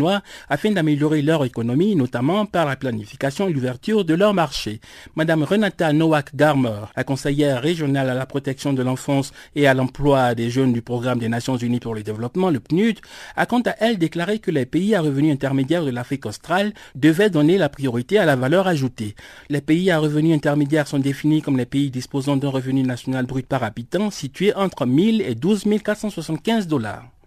[0.49, 4.79] afin d'améliorer leur économie, notamment par la planification et l'ouverture de leur marché.
[5.15, 10.49] Madame Renata Nowak-Garmer, la conseillère régionale à la protection de l'enfance et à l'emploi des
[10.49, 12.99] jeunes du programme des Nations Unies pour le développement, le PNUD,
[13.35, 17.29] a quant à elle déclaré que les pays à revenus intermédiaires de l'Afrique australe devaient
[17.29, 19.15] donner la priorité à la valeur ajoutée.
[19.49, 23.47] Les pays à revenus intermédiaires sont définis comme les pays disposant d'un revenu national brut
[23.47, 27.18] par habitant situé entre 1000 et 12 475 dollars.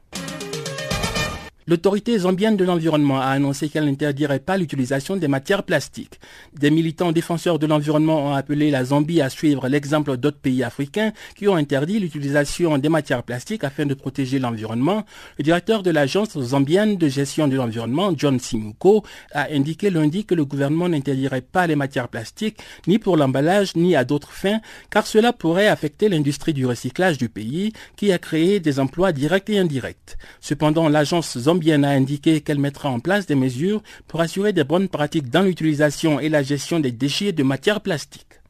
[1.69, 6.19] L'autorité zambienne de l'environnement a annoncé qu'elle n'interdirait pas l'utilisation des matières plastiques.
[6.55, 11.13] Des militants défenseurs de l'environnement ont appelé la Zambie à suivre l'exemple d'autres pays africains
[11.37, 15.05] qui ont interdit l'utilisation des matières plastiques afin de protéger l'environnement.
[15.39, 20.35] Le directeur de l'agence zambienne de gestion de l'environnement, John Simuko, a indiqué lundi que
[20.35, 25.07] le gouvernement n'interdirait pas les matières plastiques ni pour l'emballage ni à d'autres fins car
[25.07, 29.61] cela pourrait affecter l'industrie du recyclage du pays qui a créé des emplois directs et
[29.61, 30.17] indirects.
[30.41, 34.89] Cependant, l'agence Zambienne a indiqué qu'elle mettra en place des mesures pour assurer des bonnes
[34.89, 38.42] pratiques dans l'utilisation et la gestion des déchets de matières plastiques.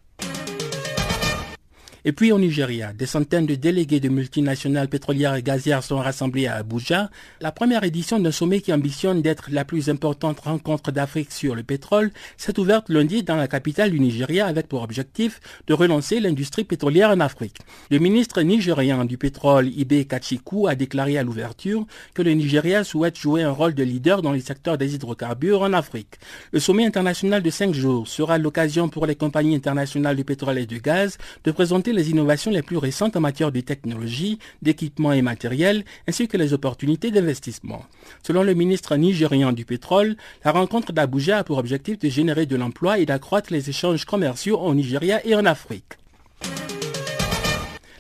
[2.05, 6.49] Et puis au Nigeria, des centaines de délégués de multinationales pétrolières et gazières sont rassemblés
[6.49, 7.11] à Abuja,
[7.41, 11.62] la première édition d'un sommet qui ambitionne d'être la plus importante rencontre d'Afrique sur le
[11.62, 15.38] pétrole s'est ouverte lundi dans la capitale du Nigeria avec pour objectif
[15.69, 17.59] de relancer l'industrie pétrolière en Afrique.
[17.88, 23.17] Le ministre nigérian du pétrole Ibe Kachiku a déclaré à l'ouverture que le Nigeria souhaite
[23.17, 26.19] jouer un rôle de leader dans le secteur des hydrocarbures en Afrique.
[26.51, 30.67] Le sommet international de cinq jours sera l'occasion pour les compagnies internationales du pétrole et
[30.67, 35.22] du gaz de présenter les innovations les plus récentes en matière de technologie, d'équipement et
[35.22, 37.85] matériel, ainsi que les opportunités d'investissement.
[38.26, 42.57] Selon le ministre nigérian du pétrole, la rencontre d'Abuja a pour objectif de générer de
[42.57, 45.98] l'emploi et d'accroître les échanges commerciaux au Nigeria et en Afrique.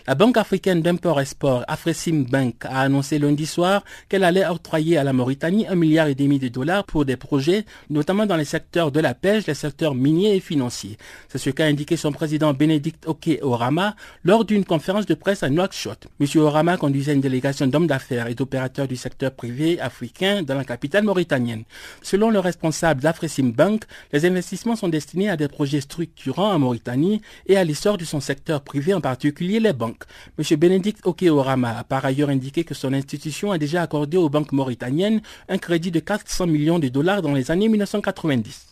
[0.08, 5.12] La Banque africaine d'import-export, Afresim Bank, a annoncé lundi soir qu'elle allait octroyer à la
[5.12, 8.98] Mauritanie un milliard et demi de dollars pour des projets, notamment dans les secteurs de
[8.98, 10.96] la pêche, les secteurs miniers et financiers.
[11.28, 15.50] C'est ce qu'a indiqué son président Bénédicte Oké Orama lors d'une conférence de presse à
[15.50, 16.08] Nouakchott.
[16.20, 16.26] M.
[16.40, 21.04] Orama conduisait une délégation d'hommes d'affaires et d'opérateurs du secteur privé africain dans la capitale
[21.04, 21.62] mauritanienne.
[22.02, 27.22] Selon le responsable d'Afresim Bank, les investissements sont destinés à des projets structurants en Mauritanie
[27.46, 29.91] et à l'essor de son secteur privé, en particulier les banques.
[30.38, 30.56] M.
[30.56, 35.20] Bénédicte Okeorama a par ailleurs indiqué que son institution a déjà accordé aux banques mauritaniennes
[35.48, 38.71] un crédit de 400 millions de dollars dans les années 1990.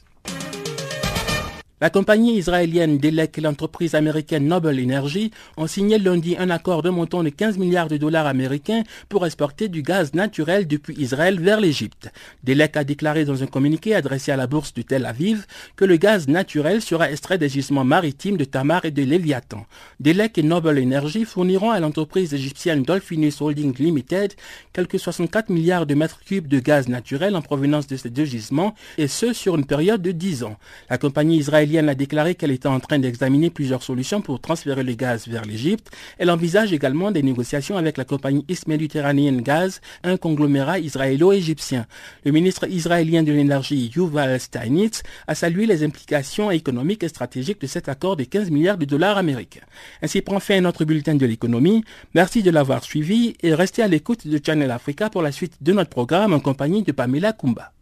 [1.83, 6.91] La compagnie israélienne Delec et l'entreprise américaine Noble Energy ont signé lundi un accord de
[6.91, 11.59] montant de 15 milliards de dollars américains pour exporter du gaz naturel depuis Israël vers
[11.59, 12.13] l'Égypte.
[12.45, 15.97] Delec a déclaré dans un communiqué adressé à la bourse de Tel Aviv que le
[15.97, 19.65] gaz naturel sera extrait des gisements maritimes de Tamar et de Léviathan.
[20.01, 24.35] Delec et Noble Energy fourniront à l'entreprise égyptienne Dolphinus Holding Limited
[24.75, 28.75] quelques 64 milliards de mètres cubes de gaz naturel en provenance de ces deux gisements
[28.99, 30.59] et ce sur une période de 10 ans.
[30.91, 34.95] La compagnie israélienne a déclaré qu'elle était en train d'examiner plusieurs solutions pour transférer le
[34.95, 35.91] gaz vers l'Égypte.
[36.19, 41.87] Elle envisage également des négociations avec la compagnie East Mediterranean Gaz, un conglomérat israélo-égyptien.
[42.25, 47.67] Le ministre israélien de l'énergie Yuval Steinitz a salué les implications économiques et stratégiques de
[47.67, 49.61] cet accord de 15 milliards de dollars américains.
[50.03, 51.85] Ainsi prend fin notre bulletin de l'économie.
[52.15, 55.73] Merci de l'avoir suivi et restez à l'écoute de Channel Africa pour la suite de
[55.73, 57.73] notre programme en compagnie de Pamela Kumba.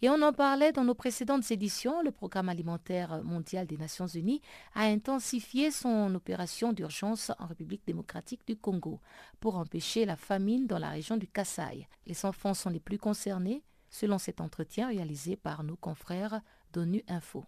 [0.00, 4.40] Et on en parlait dans nos précédentes éditions, le Programme alimentaire mondial des Nations Unies
[4.76, 9.00] a intensifié son opération d'urgence en République démocratique du Congo
[9.40, 11.88] pour empêcher la famine dans la région du Kasaï.
[12.06, 17.44] Les enfants sont les plus concernés, selon cet entretien réalisé par nos confrères d'ONU Info.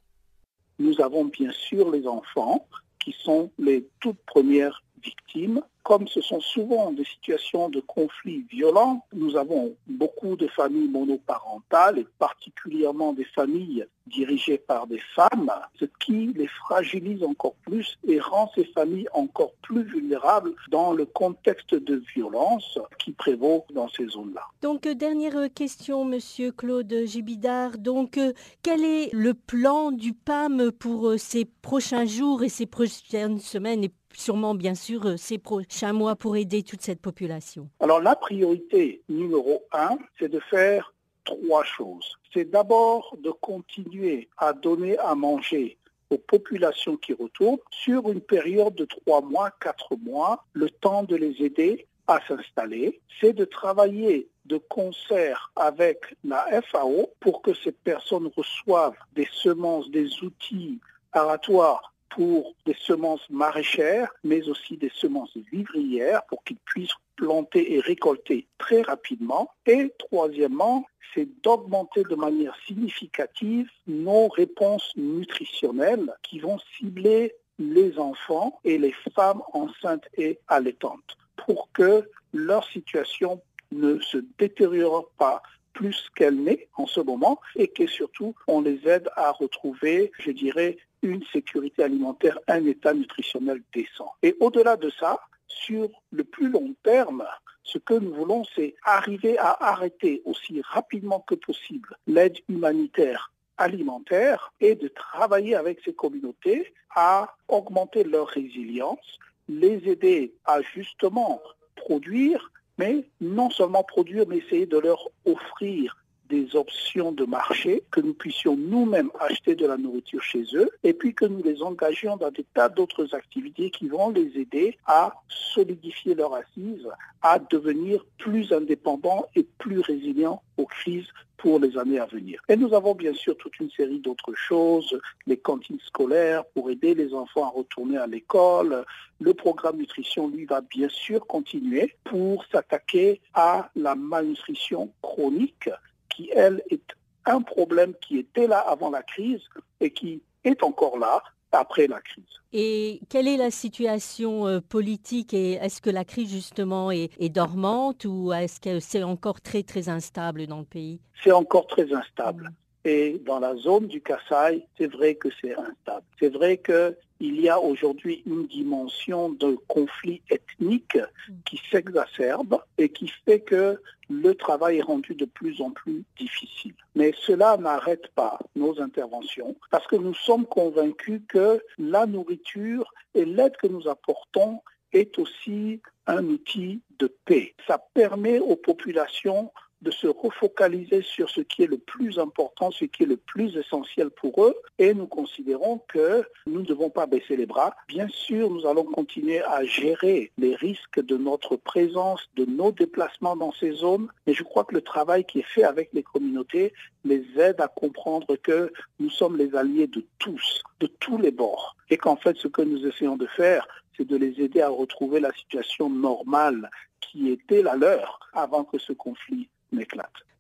[0.81, 2.67] Nous avons bien sûr les enfants
[2.99, 9.05] qui sont les toutes premières victimes comme ce sont souvent des situations de conflits violents,
[9.13, 15.51] nous avons beaucoup de familles monoparentales et particulièrement des familles dirigées par des femmes,
[15.81, 21.07] ce qui les fragilise encore plus et rend ces familles encore plus vulnérables dans le
[21.07, 24.47] contexte de violence qui prévaut dans ces zones-là.
[24.63, 27.79] Donc, dernière question, Monsieur Claude Gibidard.
[27.79, 28.17] Donc,
[28.63, 33.91] quel est le plan du PAM pour ces prochains jours et ces prochaines semaines et
[34.15, 39.63] sûrement, bien sûr, ces prochains mois pour aider toute cette population Alors la priorité numéro
[39.73, 40.93] un, c'est de faire
[41.25, 42.17] trois choses.
[42.33, 45.77] C'est d'abord de continuer à donner à manger
[46.11, 51.17] aux populations qui retournent sur une période de trois mois, quatre mois, le temps de
[51.17, 53.01] les aider à s'installer.
[53.21, 59.89] C'est de travailler de concert avec la FAO pour que ces personnes reçoivent des semences,
[59.91, 60.81] des outils
[61.13, 67.81] aratoires pour des semences maraîchères, mais aussi des semences vivrières pour qu'ils puissent planter et
[67.81, 69.51] récolter très rapidement.
[69.67, 78.59] Et troisièmement, c'est d'augmenter de manière significative nos réponses nutritionnelles qui vont cibler les enfants
[78.65, 83.41] et les femmes enceintes et allaitantes pour que leur situation
[83.73, 85.43] ne se détériore pas
[85.73, 90.31] plus qu'elle n'est en ce moment et que surtout on les aide à retrouver, je
[90.31, 94.13] dirais, une sécurité alimentaire, un état nutritionnel décent.
[94.23, 97.25] Et au-delà de ça, sur le plus long terme,
[97.63, 104.53] ce que nous voulons, c'est arriver à arrêter aussi rapidement que possible l'aide humanitaire alimentaire
[104.61, 111.41] et de travailler avec ces communautés à augmenter leur résilience, les aider à justement
[111.77, 115.97] produire, mais non seulement produire, mais essayer de leur offrir
[116.31, 120.95] des options de marché, que nous puissions nous-mêmes acheter de la nourriture chez eux, et
[120.95, 125.13] puis que nous les engagions dans des tas d'autres activités qui vont les aider à
[125.29, 126.87] solidifier leur assise,
[127.23, 132.41] à devenir plus indépendants et plus résilients aux crises pour les années à venir.
[132.49, 136.95] Et nous avons bien sûr toute une série d'autres choses, les cantines scolaires pour aider
[136.95, 138.85] les enfants à retourner à l'école.
[139.21, 145.71] Le programme nutrition, lui, va bien sûr continuer pour s'attaquer à la malnutrition chronique
[146.11, 146.83] qui, elle, est
[147.27, 149.43] un problème qui était là avant la crise
[149.81, 152.25] et qui est encore là, après la crise.
[152.53, 157.29] Et quelle est la situation euh, politique et est-ce que la crise justement est, est
[157.29, 161.01] dormante ou est-ce que c'est encore très très instable dans le pays?
[161.23, 162.53] C'est encore très instable.
[162.85, 166.07] Et dans la zone du Kassai, c'est vrai que c'est instable.
[166.19, 170.99] C'est vrai qu'il y a aujourd'hui une dimension de conflit ethnique
[171.45, 176.75] qui s'exacerbe et qui fait que le travail est rendu de plus en plus difficile.
[176.95, 183.25] Mais cela n'arrête pas nos interventions parce que nous sommes convaincus que la nourriture et
[183.25, 184.61] l'aide que nous apportons
[184.93, 187.55] est aussi un outil de paix.
[187.67, 189.53] Ça permet aux populations
[189.83, 193.57] de se refocaliser sur ce qui est le plus important, ce qui est le plus
[193.57, 194.55] essentiel pour eux.
[194.79, 197.75] Et nous considérons que nous ne devons pas baisser les bras.
[197.89, 203.37] Bien sûr, nous allons continuer à gérer les risques de notre présence, de nos déplacements
[203.37, 204.09] dans ces zones.
[204.27, 206.73] Mais je crois que le travail qui est fait avec les communautés
[207.05, 211.77] les aide à comprendre que nous sommes les alliés de tous, de tous les bords.
[211.89, 213.67] Et qu'en fait, ce que nous essayons de faire,
[213.97, 216.71] c'est de les aider à retrouver la situation normale
[217.01, 219.49] qui était la leur avant que ce conflit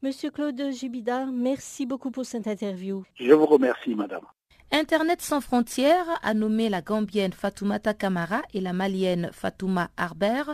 [0.02, 3.04] Monsieur Claude Jubidard, merci beaucoup pour cette interview.
[3.14, 4.24] Je vous remercie, madame.
[4.72, 10.44] Internet sans frontières a nommé la Gambienne Fatoumata Kamara et la Malienne Fatouma Arber,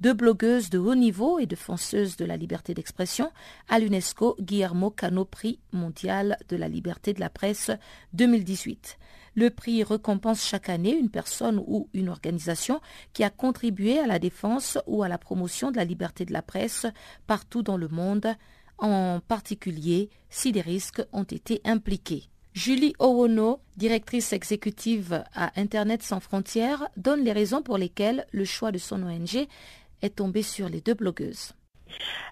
[0.00, 3.32] deux blogueuses de haut niveau et défenseuses de la liberté d'expression,
[3.70, 7.70] à l'UNESCO Guillermo Cano Prix mondial de la liberté de la presse
[8.12, 8.98] 2018.
[9.34, 12.80] Le prix récompense chaque année une personne ou une organisation
[13.12, 16.42] qui a contribué à la défense ou à la promotion de la liberté de la
[16.42, 16.86] presse
[17.26, 18.34] partout dans le monde,
[18.78, 22.24] en particulier si des risques ont été impliqués.
[22.52, 28.72] Julie Owono, directrice exécutive à Internet sans frontières, donne les raisons pour lesquelles le choix
[28.72, 29.46] de son ONG
[30.02, 31.54] est tombé sur les deux blogueuses.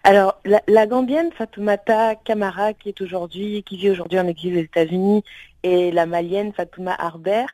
[0.04, 5.22] Alors, la, Gambienne Fatoumata Kamara, qui est aujourd'hui, qui vit aujourd'hui en exil aux États-Unis,
[5.62, 7.46] et la Malienne Fatouma Arber,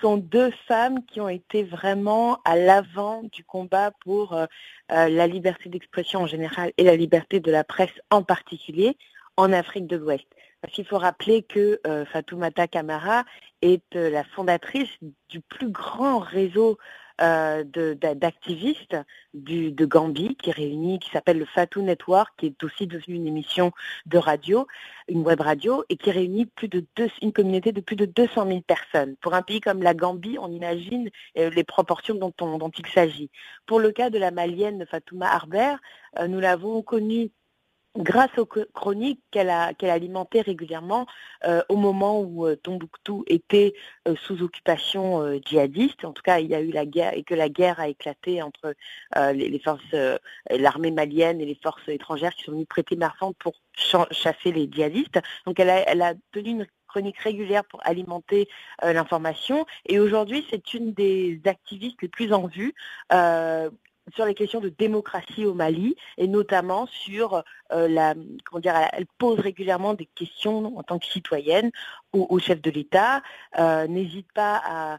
[0.00, 4.46] sont deux femmes qui ont été vraiment à l'avant du combat pour euh,
[4.90, 8.96] euh, la liberté d'expression en général et la liberté de la presse en particulier
[9.36, 10.26] en Afrique de l'Ouest.
[10.60, 13.24] Parce qu'il faut rappeler que euh, Fatoumata Kamara
[13.62, 14.90] est euh, la fondatrice
[15.28, 16.78] du plus grand réseau
[17.22, 18.96] euh, d'activistes
[19.34, 23.72] de, Gambie qui réunit, qui s'appelle le Fatou Network, qui est aussi devenu une émission
[24.06, 24.66] de radio,
[25.08, 28.46] une web radio, et qui réunit plus de deux, une communauté de plus de 200
[28.46, 29.16] 000 personnes.
[29.20, 33.30] Pour un pays comme la Gambie, on imagine les proportions dont, dont il s'agit.
[33.66, 35.76] Pour le cas de la malienne Fatouma Arber,
[36.28, 37.30] nous l'avons connue
[37.96, 41.06] grâce aux chroniques qu'elle a qu'elle alimentait régulièrement
[41.44, 43.74] euh, au moment où euh, Tombouctou était
[44.08, 46.04] euh, sous occupation djihadiste.
[46.04, 48.42] En tout cas, il y a eu la guerre et que la guerre a éclaté
[48.42, 48.74] entre
[49.34, 49.82] les, forces,
[50.50, 55.20] l'armée malienne et les forces étrangères qui sont venues prêter main pour chasser les djihadistes.
[55.46, 58.48] Donc, elle a tenu une chronique régulière pour alimenter
[58.82, 59.66] l'information.
[59.86, 62.74] Et aujourd'hui, c'est une des activistes les plus en vue
[64.14, 67.42] sur les questions de démocratie au Mali et notamment sur
[67.72, 71.70] euh, la comment dire elle pose régulièrement des questions en tant que citoyenne
[72.12, 73.22] au, chef de l'État.
[73.58, 74.98] Euh, n'hésite pas à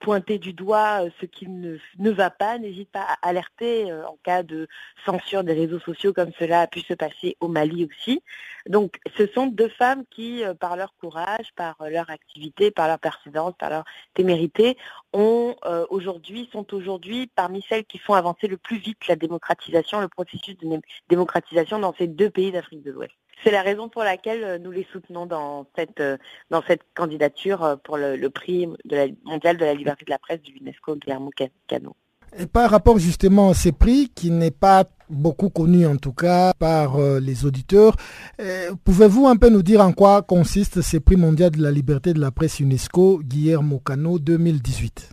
[0.00, 4.06] pointer du doigt euh, ce qui ne, ne va pas, n'hésite pas à alerter euh,
[4.06, 4.68] en cas de
[5.04, 8.22] censure des réseaux sociaux comme cela a pu se passer au Mali aussi.
[8.68, 13.54] Donc ce sont deux femmes qui, par leur courage, par leur activité, par leur persévérance,
[13.58, 14.76] par leur témérité,
[15.12, 15.56] ont
[15.90, 20.56] aujourd'hui, sont aujourd'hui parmi celles qui font avancer le plus vite la démocratisation, le processus
[20.58, 23.14] de démocratisation dans ces deux pays d'Afrique de l'Ouest.
[23.42, 26.16] C'est la raison pour laquelle euh, nous les soutenons dans cette, euh,
[26.50, 30.40] dans cette candidature euh, pour le, prix de mondial de la liberté de la presse
[30.42, 31.30] du UNESCO Guillermo
[31.66, 31.96] Cano.
[32.38, 36.52] Et par rapport justement à ces prix, qui n'est pas beaucoup connu en tout cas
[36.58, 37.94] par les auditeurs,
[38.84, 42.20] pouvez-vous un peu nous dire en quoi consiste ces prix mondial de la liberté de
[42.20, 45.10] la presse UNESCO Guillermo Cano 2018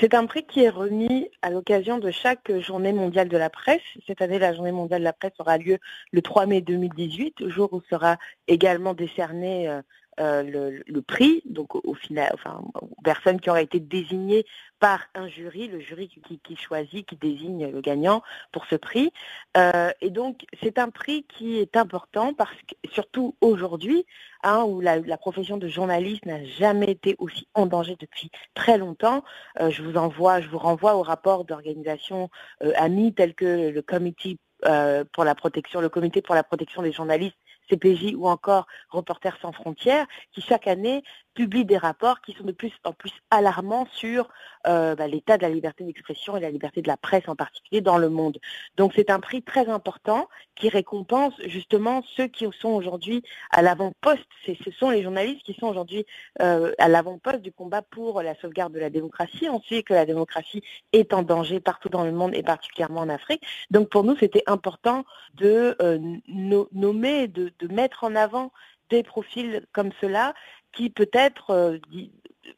[0.00, 3.82] c'est un prix qui est remis à l'occasion de chaque journée mondiale de la presse.
[4.06, 5.78] Cette année, la journée mondiale de la presse aura lieu
[6.12, 8.16] le 3 mai 2018, jour où sera
[8.48, 9.82] également décerné euh,
[10.20, 14.44] euh, le, prix, donc au final, enfin, aux personnes qui auraient été désignées
[14.82, 16.10] par un jury, le jury
[16.42, 18.20] qui, choisit, qui désigne le gagnant
[18.50, 19.12] pour ce prix.
[19.56, 24.04] Euh, et donc, c'est un prix qui est important parce que, surtout aujourd'hui,
[24.42, 29.22] hein, où la, profession de journaliste n'a jamais été aussi en danger depuis très longtemps.
[29.60, 32.28] Euh, je vous envoie, je vous renvoie au rapport d'organisations
[32.74, 34.36] amies telles que le comité
[35.12, 37.36] pour la protection, le comité pour la protection des journalistes
[37.70, 41.02] CPJ ou encore Reporters sans frontières, qui chaque année
[41.34, 44.28] publie des rapports qui sont de plus en plus alarmants sur
[44.66, 47.80] euh, bah, l'état de la liberté d'expression et la liberté de la presse en particulier
[47.80, 48.38] dans le monde.
[48.76, 54.26] Donc c'est un prix très important qui récompense justement ceux qui sont aujourd'hui à l'avant-poste.
[54.46, 56.06] Ce sont les journalistes qui sont aujourd'hui
[56.40, 59.48] euh, à l'avant-poste du combat pour la sauvegarde de la démocratie.
[59.48, 60.62] On sait que la démocratie
[60.92, 63.42] est en danger partout dans le monde et particulièrement en Afrique.
[63.70, 65.04] Donc pour nous, c'était important
[65.34, 68.52] de euh, nommer, de, de mettre en avant
[68.90, 70.34] des profils comme cela
[70.72, 71.78] qui peut-être euh,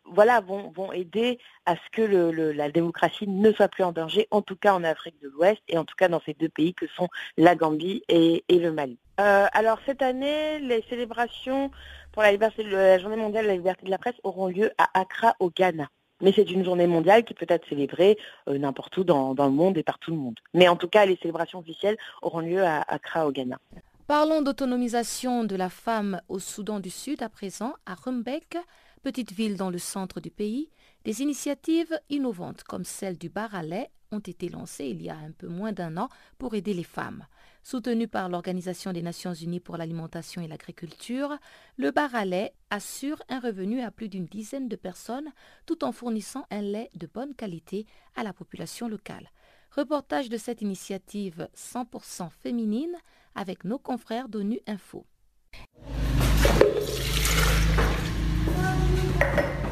[0.07, 4.57] vont, vont, aider à ce que la démocratie ne soit plus en danger, en tout
[4.57, 7.09] cas en Afrique de l'Ouest et en tout cas dans ces deux pays que sont
[7.37, 8.99] la Gambie et, le Mali.
[9.21, 11.71] Euh, alors cette année, les célébrations
[12.13, 15.51] pour la journée mondiale de la liberté de la presse auront lieu à Accra au
[15.51, 15.89] Ghana.
[16.21, 18.17] Mais c'est une journée mondiale qui peut être célébrée
[18.49, 20.39] euh, n'importe où dans, dans, le monde et par tout le monde.
[20.55, 23.59] Mais en tout cas, les célébrations officielles auront lieu à Accra au Ghana.
[24.07, 28.59] Parlons d'autonomisation de la femme au Soudan du Sud à présent, à Rumbek,
[29.03, 30.69] petite ville dans le centre du pays.
[31.07, 35.17] Des initiatives innovantes comme celle du bar à lait ont été lancées il y a
[35.17, 37.25] un peu moins d'un an pour aider les femmes.
[37.63, 41.39] Soutenu par l'Organisation des Nations Unies pour l'alimentation et l'agriculture,
[41.79, 45.33] le bar à lait assure un revenu à plus d'une dizaine de personnes
[45.65, 47.87] tout en fournissant un lait de bonne qualité
[48.17, 49.31] à la population locale.
[49.77, 52.95] Reportage de cette initiative 100% féminine
[53.35, 55.05] avec nos confrères d'ONU Info.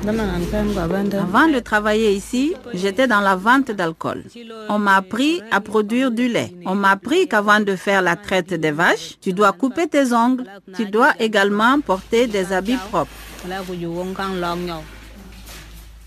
[0.05, 4.25] Avant de travailler ici, j'étais dans la vente d'alcool.
[4.69, 6.53] On m'a appris à produire du lait.
[6.67, 10.51] On m'a appris qu'avant de faire la traite des vaches, tu dois couper tes ongles.
[10.75, 13.13] Tu dois également porter des habits propres.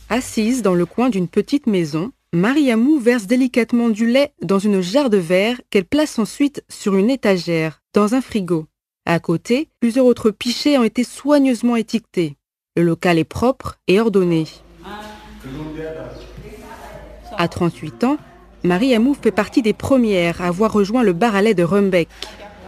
[0.09, 5.09] Assise dans le coin d'une petite maison, Mariamou verse délicatement du lait dans une jarre
[5.09, 8.65] de verre qu'elle place ensuite sur une étagère, dans un frigo.
[9.05, 12.35] À côté, plusieurs autres pichets ont été soigneusement étiquetés.
[12.75, 14.45] Le local est propre et ordonné.
[17.37, 18.17] À 38 ans,
[18.63, 22.09] Mariamou fait partie des premières à avoir rejoint le bar à lait de Rumbeck.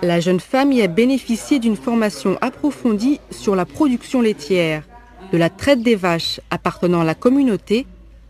[0.01, 4.83] La jeune femme y a bénéficié d'une formation approfondie sur la production laitière,
[5.33, 7.85] de la traite des vaches appartenant à la communauté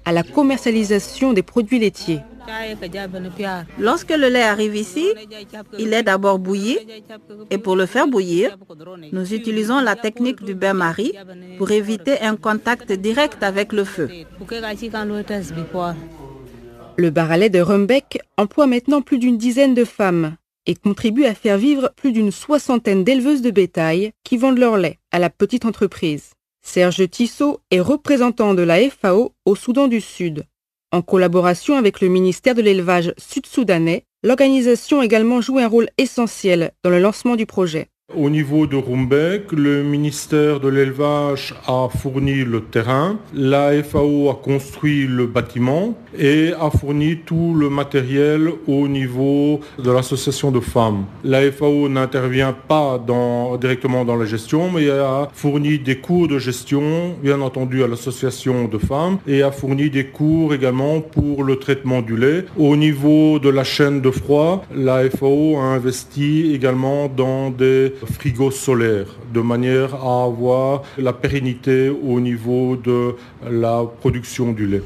[0.08, 2.22] à la commercialisation des produits laitiers.
[3.78, 5.06] Lorsque le lait arrive ici,
[5.78, 6.78] il est d'abord bouilli
[7.52, 8.58] et pour le faire bouillir,
[9.12, 11.12] nous utilisons la technique du bain-marie
[11.58, 14.08] pour éviter un contact direct avec le feu.
[16.96, 20.38] Le bar à lait de Rumbeck emploie maintenant plus d'une dizaine de femmes
[20.68, 25.00] et contribue à faire vivre plus d'une soixantaine d'éleveuses de bétail qui vendent leur lait
[25.12, 26.37] à la petite entreprise.
[26.68, 30.44] Serge Tissot est représentant de la FAO au Soudan du Sud.
[30.92, 36.74] En collaboration avec le ministère de l'élevage sud-soudanais, l'organisation a également joué un rôle essentiel
[36.84, 37.88] dans le lancement du projet.
[38.16, 44.36] Au niveau de Rumbek, le ministère de l'élevage a fourni le terrain, la FAO a
[44.36, 51.04] construit le bâtiment et a fourni tout le matériel au niveau de l'association de femmes.
[51.26, 52.98] La FAO n'intervient pas
[53.60, 58.70] directement dans la gestion, mais a fourni des cours de gestion, bien entendu à l'association
[58.70, 62.46] de femmes, et a fourni des cours également pour le traitement du lait.
[62.58, 68.52] Au niveau de la chaîne de froid, la FAO a investi également dans des frigo
[68.52, 73.16] solaire de manière à avoir la pérennité au niveau de
[73.50, 74.84] la production du lait.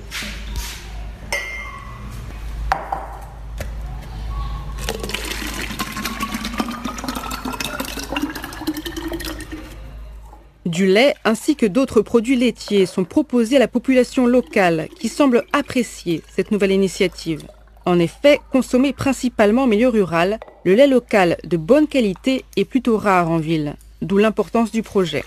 [10.71, 15.43] Du lait ainsi que d'autres produits laitiers sont proposés à la population locale qui semble
[15.51, 17.43] apprécier cette nouvelle initiative.
[17.85, 22.97] En effet, consommé principalement en milieu rural, le lait local de bonne qualité est plutôt
[22.97, 25.23] rare en ville, d'où l'importance du projet.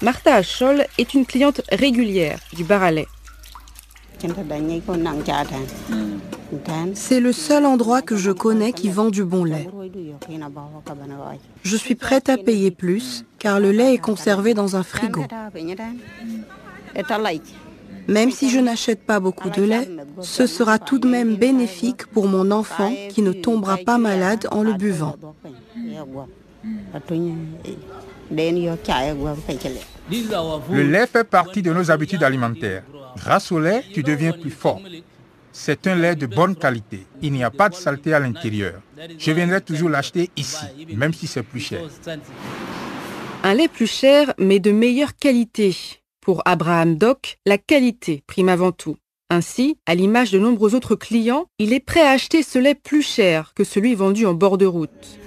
[0.00, 3.08] Martha Achol est une cliente régulière du bar à lait.
[6.94, 9.68] C'est le seul endroit que je connais qui vend du bon lait.
[11.62, 15.24] Je suis prête à payer plus car le lait est conservé dans un frigo.
[18.08, 19.88] Même si je n'achète pas beaucoup de lait,
[20.22, 24.62] ce sera tout de même bénéfique pour mon enfant qui ne tombera pas malade en
[24.62, 25.14] le buvant.
[30.70, 32.82] Le lait fait partie de nos habitudes alimentaires.
[33.16, 34.80] Grâce au lait, tu deviens plus fort.
[35.52, 37.06] C'est un lait de bonne qualité.
[37.20, 38.80] Il n'y a pas de saleté à l'intérieur.
[39.18, 41.80] Je viendrai toujours l'acheter ici, même si c'est plus cher.
[43.42, 45.97] Un lait plus cher, mais de meilleure qualité.
[46.28, 48.98] Pour Abraham Doc, la qualité prime avant tout.
[49.30, 53.00] Ainsi, à l'image de nombreux autres clients, il est prêt à acheter ce lait plus
[53.00, 55.18] cher que celui vendu en bord de route.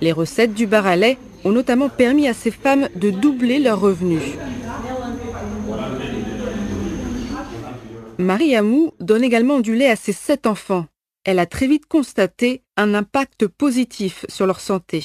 [0.00, 3.78] Les recettes du bar à lait ont notamment permis à ces femmes de doubler leurs
[3.78, 4.34] revenus.
[8.18, 10.86] Marie Amou donne également du lait à ses sept enfants.
[11.22, 15.04] Elle a très vite constaté un impact positif sur leur santé.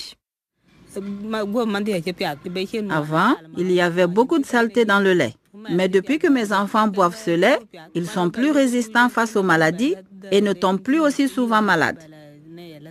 [2.89, 5.34] Avant, il y avait beaucoup de saleté dans le lait.
[5.72, 7.60] Mais depuis que mes enfants boivent ce lait,
[7.96, 9.96] ils sont plus résistants face aux maladies
[10.32, 12.00] et ne tombent plus aussi souvent malades.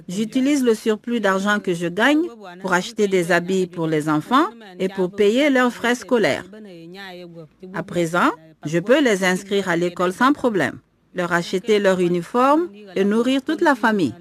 [0.09, 2.23] J'utilise le surplus d'argent que je gagne
[2.61, 4.47] pour acheter des habits pour les enfants
[4.79, 6.45] et pour payer leurs frais scolaires.
[7.75, 8.31] À présent,
[8.67, 10.79] je peux les inscrire à l'école sans problème,
[11.15, 14.15] leur acheter leur uniforme et nourrir toute la famille.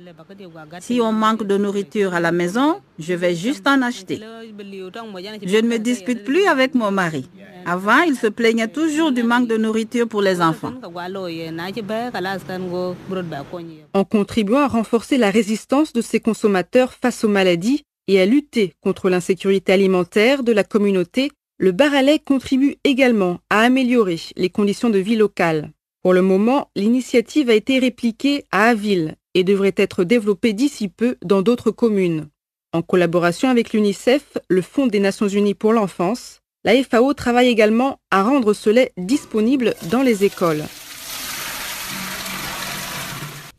[0.79, 4.19] Si on manque de nourriture à la maison, je vais juste en acheter.
[4.19, 7.27] Je ne me dispute plus avec mon mari.
[7.65, 10.73] Avant, il se plaignait toujours du manque de nourriture pour les enfants.
[13.93, 18.73] En contribuant à renforcer la résistance de ces consommateurs face aux maladies et à lutter
[18.81, 24.99] contre l'insécurité alimentaire de la communauté, le Baralais contribue également à améliorer les conditions de
[24.99, 25.71] vie locales.
[26.03, 31.15] Pour le moment, l'initiative a été répliquée à Aville et devrait être développée d'ici peu
[31.23, 32.27] dans d'autres communes.
[32.73, 37.99] En collaboration avec l'UNICEF, le Fonds des Nations Unies pour l'enfance, la FAO travaille également
[38.11, 40.63] à rendre ce lait disponible dans les écoles.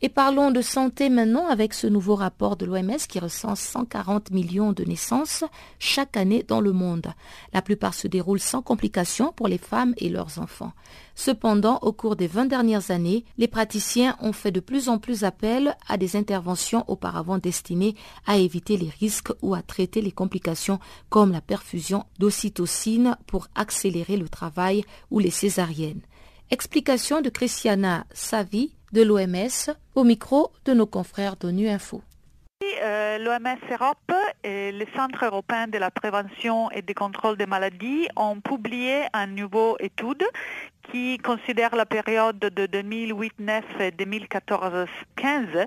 [0.01, 4.73] Et parlons de santé maintenant avec ce nouveau rapport de l'OMS qui recense 140 millions
[4.73, 5.45] de naissances
[5.79, 7.07] chaque année dans le monde.
[7.53, 10.73] La plupart se déroulent sans complications pour les femmes et leurs enfants.
[11.15, 15.23] Cependant, au cours des 20 dernières années, les praticiens ont fait de plus en plus
[15.23, 17.95] appel à des interventions auparavant destinées
[18.27, 20.79] à éviter les risques ou à traiter les complications
[21.09, 26.01] comme la perfusion d'ocytocine pour accélérer le travail ou les césariennes.
[26.51, 32.01] Explication de Christiana Savi, de l'OMS au micro de nos confrères d'ONU Info.
[32.81, 34.13] Euh, L'OMS Europe
[34.43, 39.35] et le Centre européen de la prévention et du contrôle des maladies ont publié une
[39.35, 40.23] nouvelle étude
[40.91, 45.65] qui considère la période de 2008-9 et 2014-15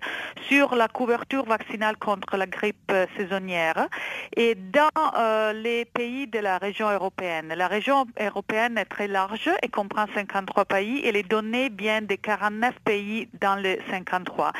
[0.48, 3.88] sur la couverture vaccinale contre la grippe saisonnière
[4.36, 7.52] et dans euh, les pays de la région européenne.
[7.56, 12.18] La région européenne est très large et comprend 53 pays et les données viennent des
[12.18, 14.52] 49 pays dans les 53.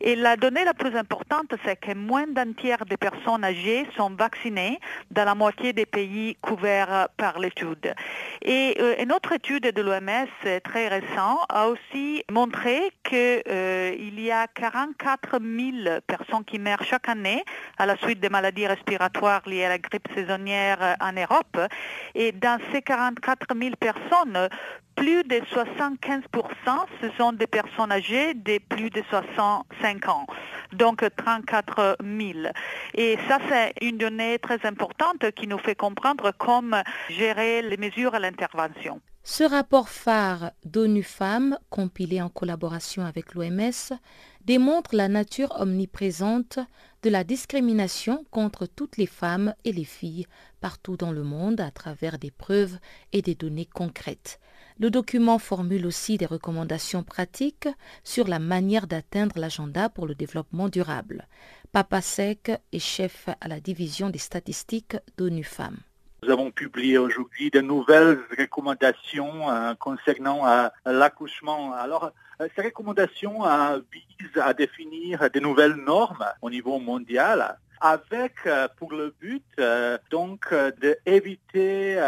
[0.00, 4.10] Et la donnée la plus importante, c'est que moins d'un tiers des personnes âgées sont
[4.10, 4.78] vaccinées
[5.10, 7.94] dans la moitié des pays couverts par l'étude.
[8.42, 9.82] Et euh, une autre étude de
[10.62, 17.08] très récent a aussi montré qu'il euh, y a 44 000 personnes qui meurent chaque
[17.08, 17.44] année
[17.78, 21.58] à la suite des maladies respiratoires liées à la grippe saisonnière en Europe.
[22.14, 24.48] Et dans ces 44 000 personnes,
[24.96, 26.22] plus de 75%
[27.00, 30.26] ce sont des personnes âgées de plus de 65 ans,
[30.72, 32.48] donc 34 000.
[32.94, 38.14] Et ça, c'est une donnée très importante qui nous fait comprendre comment gérer les mesures
[38.14, 39.00] et l'intervention.
[39.28, 43.98] Ce rapport phare d'ONU Femmes, compilé en collaboration avec l'OMS,
[44.44, 46.60] démontre la nature omniprésente
[47.02, 50.26] de la discrimination contre toutes les femmes et les filles
[50.60, 52.78] partout dans le monde à travers des preuves
[53.12, 54.38] et des données concrètes.
[54.78, 57.68] Le document formule aussi des recommandations pratiques
[58.04, 61.26] sur la manière d'atteindre l'agenda pour le développement durable.
[61.72, 65.80] Papa Sec est chef à la division des statistiques d'ONU Femmes.
[66.26, 71.72] Nous avons publié aujourd'hui de nouvelles recommandations euh, concernant euh, l'accouchement.
[71.72, 72.10] Alors,
[72.40, 73.42] euh, ces recommandations
[73.92, 78.32] visent à définir de nouvelles normes au niveau mondial avec
[78.78, 79.44] pour le but
[80.10, 80.52] donc
[81.04, 82.02] d'éviter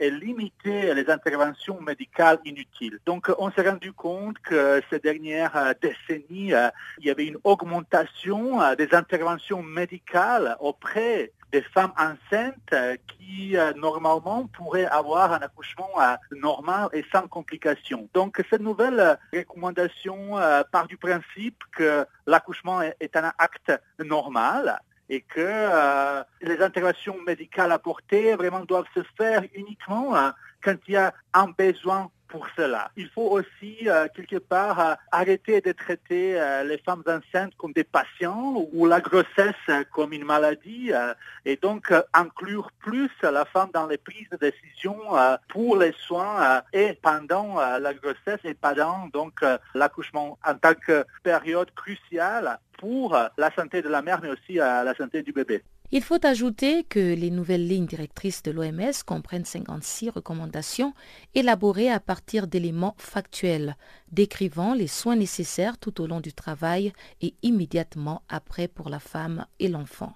[0.00, 2.98] et limiter les interventions médicales inutiles.
[3.04, 6.54] Donc on s'est rendu compte que ces dernières décennies,
[6.98, 13.72] il y avait une augmentation des interventions médicales auprès des femmes enceintes euh, qui euh,
[13.74, 18.08] normalement pourraient avoir un accouchement euh, normal et sans complications.
[18.12, 20.16] Donc cette nouvelle recommandation
[20.72, 25.50] part du principe que l'accouchement est un acte normal et que
[26.40, 30.14] les interventions médicales apportées vraiment doivent se faire uniquement
[30.62, 32.10] quand il y a un besoin
[32.96, 37.72] Il faut aussi, euh, quelque part, euh, arrêter de traiter euh, les femmes enceintes comme
[37.72, 39.54] des patients ou la grossesse
[39.92, 40.90] comme une maladie
[41.44, 44.96] et donc inclure plus la femme dans les prises de décision
[45.48, 51.70] pour les soins et pendant la grossesse et pendant donc l'accouchement en tant que période
[51.74, 55.62] cruciale pour la santé de la mère mais aussi la santé du bébé.
[55.90, 60.94] Il faut ajouter que les nouvelles lignes directrices de l'OMS comprennent 56 recommandations
[61.34, 63.76] élaborées à partir d'éléments factuels,
[64.10, 69.46] décrivant les soins nécessaires tout au long du travail et immédiatement après pour la femme
[69.60, 70.14] et l'enfant.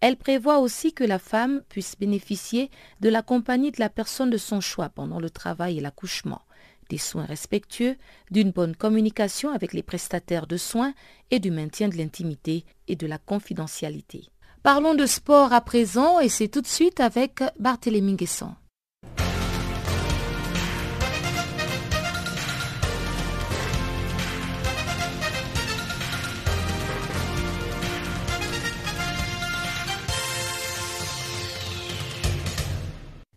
[0.00, 4.36] Elle prévoit aussi que la femme puisse bénéficier de la compagnie de la personne de
[4.36, 6.42] son choix pendant le travail et l'accouchement,
[6.90, 7.96] des soins respectueux,
[8.30, 10.92] d'une bonne communication avec les prestataires de soins
[11.30, 14.28] et du maintien de l'intimité et de la confidentialité.
[14.66, 18.52] Parlons de sport à présent et c'est tout de suite avec Barthélémy Guesson.